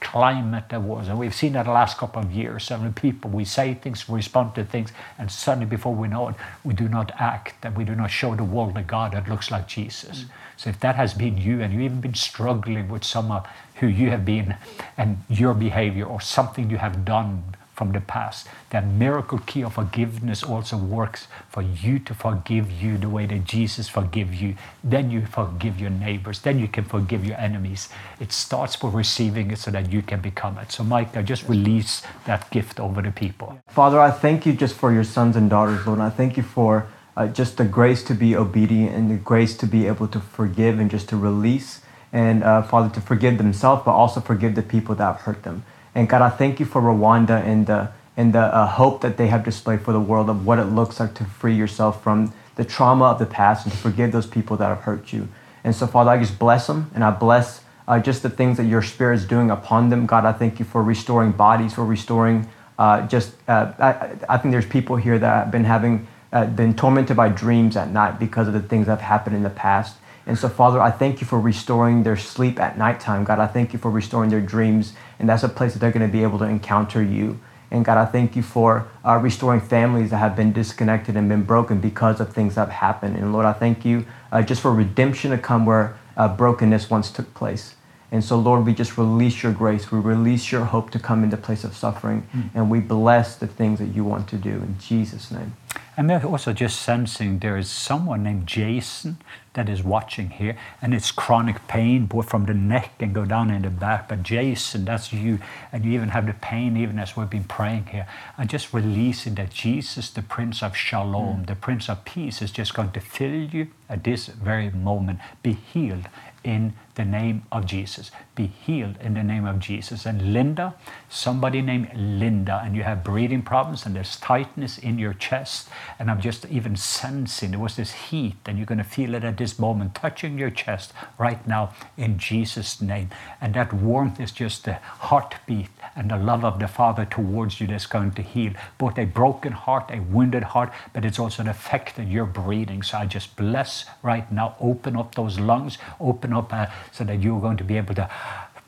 climate 0.00 0.64
there 0.70 0.80
was. 0.80 1.08
And 1.08 1.18
we've 1.18 1.34
seen 1.34 1.52
that 1.54 1.64
the 1.64 1.72
last 1.72 1.98
couple 1.98 2.22
of 2.22 2.30
years. 2.30 2.64
Several 2.64 2.92
people, 2.92 3.30
we 3.30 3.44
say 3.44 3.74
things, 3.74 4.08
respond 4.08 4.54
to 4.54 4.64
things, 4.64 4.92
and 5.18 5.30
suddenly 5.30 5.66
before 5.66 5.94
we 5.94 6.08
know 6.08 6.28
it, 6.28 6.34
we 6.64 6.74
do 6.74 6.88
not 6.88 7.10
act 7.18 7.64
and 7.64 7.76
we 7.76 7.84
do 7.84 7.94
not 7.94 8.10
show 8.10 8.34
the 8.34 8.44
world 8.44 8.76
a 8.76 8.82
God 8.82 9.12
that 9.12 9.28
looks 9.28 9.50
like 9.50 9.66
Jesus. 9.66 10.24
Mm. 10.24 10.30
So 10.56 10.70
if 10.70 10.80
that 10.80 10.96
has 10.96 11.14
been 11.14 11.38
you 11.38 11.60
and 11.60 11.72
you've 11.72 11.82
even 11.82 12.00
been 12.00 12.14
struggling 12.14 12.88
with 12.88 13.04
some 13.04 13.30
of 13.30 13.46
who 13.76 13.86
you 13.86 14.10
have 14.10 14.24
been 14.24 14.56
and 14.96 15.18
your 15.28 15.54
behavior 15.54 16.04
or 16.04 16.20
something 16.20 16.70
you 16.70 16.78
have 16.78 17.04
done 17.04 17.56
from 17.78 17.92
the 17.92 18.00
past, 18.00 18.48
that 18.70 18.84
miracle 18.84 19.38
key 19.46 19.62
of 19.62 19.74
forgiveness 19.74 20.42
also 20.42 20.76
works 20.76 21.28
for 21.48 21.62
you 21.62 22.00
to 22.00 22.12
forgive 22.12 22.72
you 22.72 22.98
the 22.98 23.08
way 23.08 23.24
that 23.24 23.44
Jesus 23.44 23.88
forgive 23.88 24.34
you. 24.34 24.56
Then 24.82 25.12
you 25.12 25.24
forgive 25.26 25.80
your 25.80 25.90
neighbors. 25.90 26.40
Then 26.40 26.58
you 26.58 26.66
can 26.66 26.84
forgive 26.84 27.24
your 27.24 27.38
enemies. 27.38 27.88
It 28.18 28.32
starts 28.32 28.82
with 28.82 28.94
receiving 28.94 29.52
it 29.52 29.58
so 29.58 29.70
that 29.70 29.92
you 29.92 30.02
can 30.02 30.20
become 30.20 30.58
it. 30.58 30.72
So, 30.72 30.82
Mike, 30.82 31.16
I 31.16 31.22
just 31.22 31.48
release 31.48 32.02
that 32.26 32.50
gift 32.50 32.80
over 32.80 33.00
the 33.00 33.12
people. 33.12 33.58
Father, 33.68 34.00
I 34.00 34.10
thank 34.10 34.44
you 34.44 34.52
just 34.52 34.74
for 34.74 34.92
your 34.92 35.04
sons 35.04 35.36
and 35.36 35.48
daughters, 35.48 35.86
Lord. 35.86 36.00
And 36.00 36.06
I 36.08 36.10
thank 36.10 36.36
you 36.36 36.42
for 36.42 36.88
uh, 37.16 37.28
just 37.28 37.58
the 37.58 37.64
grace 37.64 38.02
to 38.04 38.14
be 38.14 38.34
obedient 38.34 38.94
and 38.96 39.08
the 39.08 39.16
grace 39.16 39.56
to 39.58 39.66
be 39.66 39.86
able 39.86 40.08
to 40.08 40.18
forgive 40.18 40.80
and 40.80 40.90
just 40.90 41.08
to 41.10 41.16
release. 41.16 41.80
And 42.12 42.42
uh, 42.42 42.62
Father, 42.62 42.92
to 42.94 43.00
forgive 43.00 43.38
themselves, 43.38 43.82
but 43.84 43.92
also 43.92 44.20
forgive 44.20 44.56
the 44.56 44.62
people 44.62 44.96
that 44.96 45.04
have 45.04 45.20
hurt 45.20 45.44
them. 45.44 45.62
And 45.98 46.08
God, 46.08 46.22
I 46.22 46.30
thank 46.30 46.60
you 46.60 46.64
for 46.64 46.80
Rwanda 46.80 47.44
and 47.44 47.66
the, 47.66 47.90
and 48.16 48.32
the 48.32 48.38
uh, 48.38 48.68
hope 48.68 49.00
that 49.00 49.16
they 49.16 49.26
have 49.26 49.44
displayed 49.44 49.82
for 49.82 49.92
the 49.92 49.98
world 49.98 50.30
of 50.30 50.46
what 50.46 50.60
it 50.60 50.66
looks 50.66 51.00
like 51.00 51.12
to 51.14 51.24
free 51.24 51.56
yourself 51.56 52.04
from 52.04 52.32
the 52.54 52.64
trauma 52.64 53.06
of 53.06 53.18
the 53.18 53.26
past 53.26 53.66
and 53.66 53.72
to 53.72 53.78
forgive 53.78 54.12
those 54.12 54.24
people 54.24 54.56
that 54.58 54.68
have 54.68 54.82
hurt 54.82 55.12
you. 55.12 55.26
And 55.64 55.74
so, 55.74 55.88
Father, 55.88 56.12
I 56.12 56.18
just 56.20 56.38
bless 56.38 56.68
them 56.68 56.88
and 56.94 57.02
I 57.02 57.10
bless 57.10 57.62
uh, 57.88 57.98
just 57.98 58.22
the 58.22 58.30
things 58.30 58.58
that 58.58 58.66
your 58.66 58.80
Spirit 58.80 59.16
is 59.16 59.24
doing 59.24 59.50
upon 59.50 59.88
them. 59.88 60.06
God, 60.06 60.24
I 60.24 60.32
thank 60.32 60.60
you 60.60 60.64
for 60.64 60.84
restoring 60.84 61.32
bodies, 61.32 61.74
for 61.74 61.84
restoring 61.84 62.48
uh, 62.78 63.04
just, 63.08 63.34
uh, 63.48 63.72
I, 63.80 64.34
I 64.36 64.38
think 64.38 64.52
there's 64.52 64.66
people 64.66 64.94
here 64.94 65.18
that 65.18 65.46
have 65.46 65.50
been 65.50 65.64
having, 65.64 66.06
uh, 66.32 66.46
been 66.46 66.76
tormented 66.76 67.16
by 67.16 67.28
dreams 67.28 67.76
at 67.76 67.90
night 67.90 68.20
because 68.20 68.46
of 68.46 68.54
the 68.54 68.62
things 68.62 68.86
that 68.86 69.00
have 69.00 69.00
happened 69.00 69.34
in 69.34 69.42
the 69.42 69.50
past. 69.50 69.96
And 70.28 70.38
so, 70.38 70.50
Father, 70.50 70.78
I 70.78 70.90
thank 70.90 71.22
you 71.22 71.26
for 71.26 71.40
restoring 71.40 72.02
their 72.02 72.18
sleep 72.18 72.60
at 72.60 72.76
nighttime. 72.76 73.24
God, 73.24 73.38
I 73.38 73.46
thank 73.46 73.72
you 73.72 73.78
for 73.78 73.90
restoring 73.90 74.28
their 74.28 74.42
dreams. 74.42 74.92
And 75.18 75.26
that's 75.26 75.42
a 75.42 75.48
place 75.48 75.72
that 75.72 75.78
they're 75.78 75.90
going 75.90 76.06
to 76.06 76.12
be 76.12 76.22
able 76.22 76.38
to 76.40 76.44
encounter 76.44 77.02
you. 77.02 77.40
And 77.70 77.82
God, 77.82 77.96
I 77.96 78.04
thank 78.04 78.36
you 78.36 78.42
for 78.42 78.86
uh, 79.06 79.16
restoring 79.16 79.62
families 79.62 80.10
that 80.10 80.18
have 80.18 80.36
been 80.36 80.52
disconnected 80.52 81.16
and 81.16 81.30
been 81.30 81.44
broken 81.44 81.80
because 81.80 82.20
of 82.20 82.30
things 82.32 82.56
that 82.56 82.68
have 82.68 82.74
happened. 82.74 83.16
And 83.16 83.32
Lord, 83.32 83.46
I 83.46 83.54
thank 83.54 83.86
you 83.86 84.04
uh, 84.30 84.42
just 84.42 84.60
for 84.60 84.72
redemption 84.72 85.30
to 85.30 85.38
come 85.38 85.64
where 85.64 85.98
uh, 86.18 86.28
brokenness 86.28 86.90
once 86.90 87.10
took 87.10 87.32
place. 87.32 87.74
And 88.12 88.22
so, 88.22 88.38
Lord, 88.38 88.66
we 88.66 88.74
just 88.74 88.98
release 88.98 89.42
your 89.42 89.52
grace. 89.52 89.90
We 89.90 89.98
release 89.98 90.52
your 90.52 90.64
hope 90.64 90.90
to 90.90 90.98
come 90.98 91.24
into 91.24 91.36
place 91.36 91.64
of 91.64 91.74
suffering. 91.76 92.26
And 92.54 92.70
we 92.70 92.80
bless 92.80 93.36
the 93.36 93.46
things 93.46 93.78
that 93.80 93.88
you 93.88 94.04
want 94.04 94.28
to 94.28 94.36
do 94.36 94.50
in 94.50 94.76
Jesus' 94.78 95.30
name. 95.30 95.56
And 95.96 96.08
they're 96.08 96.24
also 96.24 96.52
just 96.52 96.80
sensing 96.80 97.40
there 97.40 97.58
is 97.58 97.68
someone 97.68 98.22
named 98.22 98.46
Jason 98.46 99.18
that 99.58 99.68
is 99.68 99.82
watching 99.82 100.30
here, 100.30 100.56
and 100.80 100.94
it's 100.94 101.10
chronic 101.10 101.66
pain 101.66 102.06
both 102.06 102.30
from 102.30 102.46
the 102.46 102.54
neck 102.54 102.92
and 103.00 103.12
go 103.12 103.24
down 103.24 103.50
in 103.50 103.62
the 103.62 103.70
back. 103.70 104.08
But 104.08 104.22
Jason, 104.22 104.84
that's 104.84 105.12
you, 105.12 105.40
and 105.72 105.84
you 105.84 105.92
even 105.92 106.10
have 106.10 106.26
the 106.26 106.32
pain 106.32 106.76
even 106.76 106.98
as 106.98 107.16
we've 107.16 107.28
been 107.28 107.44
praying 107.44 107.86
here. 107.86 108.06
And 108.36 108.48
just 108.48 108.72
releasing 108.72 109.34
that 109.34 109.50
Jesus, 109.50 110.10
the 110.10 110.22
Prince 110.22 110.62
of 110.62 110.76
Shalom, 110.76 111.42
mm. 111.42 111.46
the 111.46 111.56
Prince 111.56 111.88
of 111.88 112.04
Peace, 112.04 112.40
is 112.40 112.52
just 112.52 112.72
going 112.72 112.92
to 112.92 113.00
fill 113.00 113.34
you 113.34 113.68
at 113.88 114.04
this 114.04 114.26
very 114.26 114.70
moment. 114.70 115.18
Be 115.42 115.52
healed 115.52 116.08
in 116.44 116.74
the 116.98 117.04
name 117.04 117.44
of 117.50 117.64
Jesus. 117.64 118.10
Be 118.34 118.46
healed 118.46 118.96
in 119.00 119.14
the 119.14 119.22
name 119.22 119.46
of 119.46 119.60
Jesus. 119.60 120.04
And 120.04 120.34
Linda, 120.34 120.74
somebody 121.08 121.62
named 121.62 121.90
Linda, 121.94 122.60
and 122.62 122.76
you 122.76 122.82
have 122.82 123.02
breathing 123.02 123.40
problems 123.40 123.86
and 123.86 123.96
there's 123.96 124.16
tightness 124.16 124.76
in 124.76 124.98
your 124.98 125.14
chest. 125.14 125.68
And 125.98 126.10
I'm 126.10 126.20
just 126.20 126.44
even 126.46 126.76
sensing 126.76 127.52
there 127.52 127.60
was 127.60 127.76
this 127.76 127.92
heat, 127.92 128.36
and 128.46 128.58
you're 128.58 128.66
going 128.66 128.78
to 128.78 128.84
feel 128.84 129.14
it 129.14 129.24
at 129.24 129.38
this 129.38 129.58
moment, 129.58 129.94
touching 129.94 130.38
your 130.38 130.50
chest 130.50 130.92
right 131.18 131.46
now 131.46 131.72
in 131.96 132.18
Jesus' 132.18 132.82
name. 132.82 133.10
And 133.40 133.54
that 133.54 133.72
warmth 133.72 134.20
is 134.20 134.32
just 134.32 134.64
the 134.64 134.74
heartbeat 134.74 135.70
and 135.94 136.10
the 136.10 136.18
love 136.18 136.44
of 136.44 136.58
the 136.58 136.68
Father 136.68 137.04
towards 137.04 137.60
you 137.60 137.66
that's 137.68 137.86
going 137.86 138.12
to 138.12 138.22
heal 138.22 138.52
both 138.76 138.98
a 138.98 139.04
broken 139.04 139.52
heart, 139.52 139.90
a 139.90 140.00
wounded 140.00 140.42
heart, 140.42 140.72
but 140.92 141.04
it's 141.04 141.18
also 141.18 141.42
an 141.42 141.48
effect 141.48 141.96
that 141.96 142.08
you're 142.08 142.26
breathing. 142.26 142.82
So 142.82 142.98
I 142.98 143.06
just 143.06 143.36
bless 143.36 143.84
right 144.02 144.30
now. 144.32 144.56
Open 144.60 144.96
up 144.96 145.14
those 145.14 145.38
lungs, 145.38 145.78
open 146.00 146.32
up 146.32 146.52
uh, 146.52 146.66
so 146.92 147.04
that 147.04 147.22
you're 147.22 147.40
going 147.40 147.56
to 147.56 147.64
be 147.64 147.76
able 147.76 147.94
to 147.94 148.10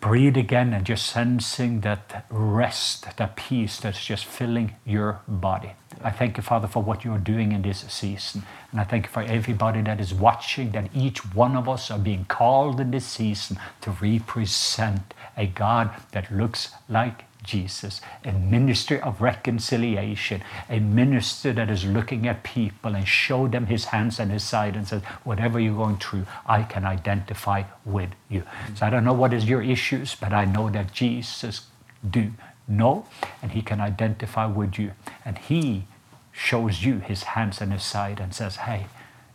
breathe 0.01 0.37
again 0.37 0.73
and 0.73 0.87
just 0.87 1.07
sensing 1.07 1.81
that 1.83 2.25
rest, 2.31 3.17
that 3.19 3.37
peace 3.37 3.79
that's 3.81 4.05
just 4.05 4.25
filling 4.25 4.75
your 4.87 5.21
body. 5.29 5.73
I 6.03 6.11
thank 6.11 6.39
you, 6.39 6.43
Father, 6.43 6.67
for 6.67 6.83
what 6.83 7.05
you're 7.05 7.19
doing 7.19 7.53
in 7.53 7.63
this 7.63 7.81
season. 7.89 8.45
And 8.73 8.81
I 8.81 8.85
thank 8.85 9.07
you 9.07 9.13
for 9.13 9.23
everybody 9.23 9.83
that 9.83 10.01
is 10.01 10.15
watching, 10.15 10.71
that 10.71 10.89
each 10.95 11.19
one 11.35 11.55
of 11.57 11.69
us 11.69 11.91
are 11.91 11.99
being 11.99 12.25
called 12.25 12.81
in 12.81 12.93
this 12.93 13.05
season 13.05 13.59
to 13.83 13.91
represent 13.91 15.13
a 15.37 15.47
God 15.47 15.91
that 16.13 16.33
looks 16.33 16.71
like 16.89 17.25
Jesus, 17.43 18.01
a 18.25 18.33
ministry 18.33 19.01
of 19.01 19.21
reconciliation, 19.21 20.43
a 20.69 20.79
minister 20.79 21.53
that 21.53 21.71
is 21.71 21.85
looking 21.85 22.27
at 22.29 22.43
people 22.43 22.95
and 22.95 23.07
show 23.07 23.49
them 23.49 23.67
his 23.67 23.87
hands 23.87 24.21
and 24.21 24.31
his 24.31 24.45
side 24.45 24.77
and 24.77 24.87
says, 24.87 25.03
whatever 25.25 25.59
you're 25.59 25.77
going 25.77 25.97
through, 25.97 26.27
I 26.47 26.63
can 26.63 26.85
identify 26.85 27.65
with 27.85 28.11
you. 28.29 28.45
So 28.75 28.87
I 28.87 28.91
don't 28.91 29.05
know 29.05 29.13
what 29.13 29.33
is 29.33 29.49
your 29.49 29.63
issues, 29.63 30.15
but 30.15 30.33
I 30.33 30.45
know 30.45 30.71
that 30.71 30.93
Jesus 30.93 31.67
do 32.09 32.33
know 32.69 33.07
and 33.43 33.53
he 33.53 33.63
can 33.63 33.81
identify 33.81 34.47
with 34.47 34.79
you. 34.79 34.93
And 35.25 35.39
he 35.39 35.85
shows 36.33 36.85
you 36.85 36.99
his 36.99 37.23
hands 37.23 37.61
and 37.61 37.73
his 37.73 37.83
side 37.83 38.21
and 38.21 38.35
says, 38.35 38.57
hey, 38.57 38.87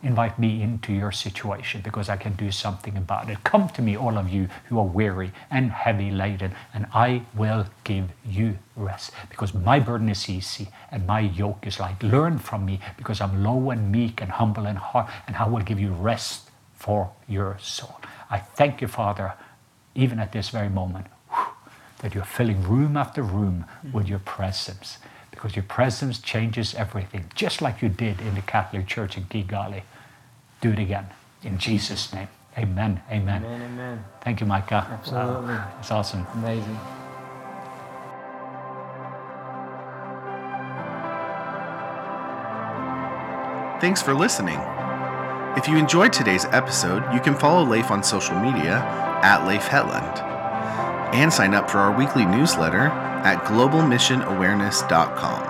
invite 0.05 0.37
me 0.37 0.61
into 0.61 0.93
your 0.93 1.11
situation 1.11 1.81
because 1.81 2.09
I 2.09 2.15
can 2.15 2.33
do 2.33 2.51
something 2.51 2.95
about 2.95 3.29
it. 3.29 3.43
Come 3.43 3.69
to 3.69 3.81
me, 3.81 3.97
all 3.97 4.17
of 4.17 4.29
you 4.29 4.47
who 4.65 4.77
are 4.77 4.85
weary 4.85 5.31
and 5.49 5.71
heavy 5.71 6.11
laden, 6.11 6.53
and 6.73 6.85
I 6.93 7.23
will 7.35 7.65
give 7.83 8.09
you 8.23 8.59
rest 8.75 9.11
because 9.29 9.53
my 9.53 9.79
burden 9.79 10.07
is 10.07 10.29
easy 10.29 10.67
and 10.91 11.07
my 11.07 11.21
yoke 11.21 11.65
is 11.65 11.79
light. 11.79 12.03
Learn 12.03 12.37
from 12.37 12.65
me 12.65 12.79
because 12.97 13.19
I'm 13.19 13.43
low 13.43 13.71
and 13.71 13.91
meek 13.91 14.21
and 14.21 14.31
humble 14.31 14.67
in 14.67 14.75
heart, 14.75 15.09
and 15.25 15.35
I 15.35 15.47
will 15.47 15.61
give 15.61 15.79
you 15.79 15.91
rest 15.91 16.51
for 16.75 17.11
your 17.27 17.57
soul. 17.59 17.99
I 18.29 18.37
thank 18.37 18.81
you, 18.81 18.87
Father, 18.87 19.33
even 19.95 20.19
at 20.19 20.31
this 20.31 20.49
very 20.49 20.69
moment, 20.69 21.07
that 21.99 22.13
you're 22.13 22.23
filling 22.23 22.61
room 22.61 22.95
after 22.95 23.23
room 23.23 23.65
with 23.91 24.07
your 24.07 24.19
presence 24.19 24.99
because 25.31 25.55
your 25.55 25.63
presence 25.63 26.19
changes 26.19 26.75
everything, 26.75 27.25
just 27.33 27.61
like 27.61 27.81
you 27.81 27.89
did 27.89 28.21
in 28.21 28.35
the 28.35 28.41
Catholic 28.41 28.87
Church 28.87 29.17
in 29.17 29.23
Kigali 29.23 29.81
do 30.65 30.73
it 30.73 30.79
again. 30.79 31.05
In 31.43 31.59
Jesus' 31.59 32.11
name. 32.13 32.29
Amen. 32.57 33.01
Amen. 33.11 33.43
Amen. 33.43 33.61
Amen. 33.61 34.05
Thank 34.21 34.39
you, 34.39 34.47
Micah. 34.47 34.87
Absolutely. 34.89 35.57
It's 35.79 35.91
awesome. 35.91 36.25
Amazing. 36.33 36.79
Thanks 43.81 44.01
for 44.01 44.13
listening. 44.15 44.59
If 45.57 45.67
you 45.67 45.77
enjoyed 45.77 46.11
today's 46.11 46.45
episode, 46.45 47.03
you 47.13 47.19
can 47.19 47.35
follow 47.35 47.63
Leif 47.63 47.91
on 47.91 48.01
social 48.03 48.39
media 48.39 48.77
at 49.21 49.45
Leif 49.45 49.67
Hetland 49.67 50.17
and 51.13 51.31
sign 51.31 51.53
up 51.53 51.69
for 51.69 51.77
our 51.77 51.95
weekly 51.95 52.25
newsletter 52.25 52.87
at 53.23 53.43
globalmissionawareness.com. 53.43 55.44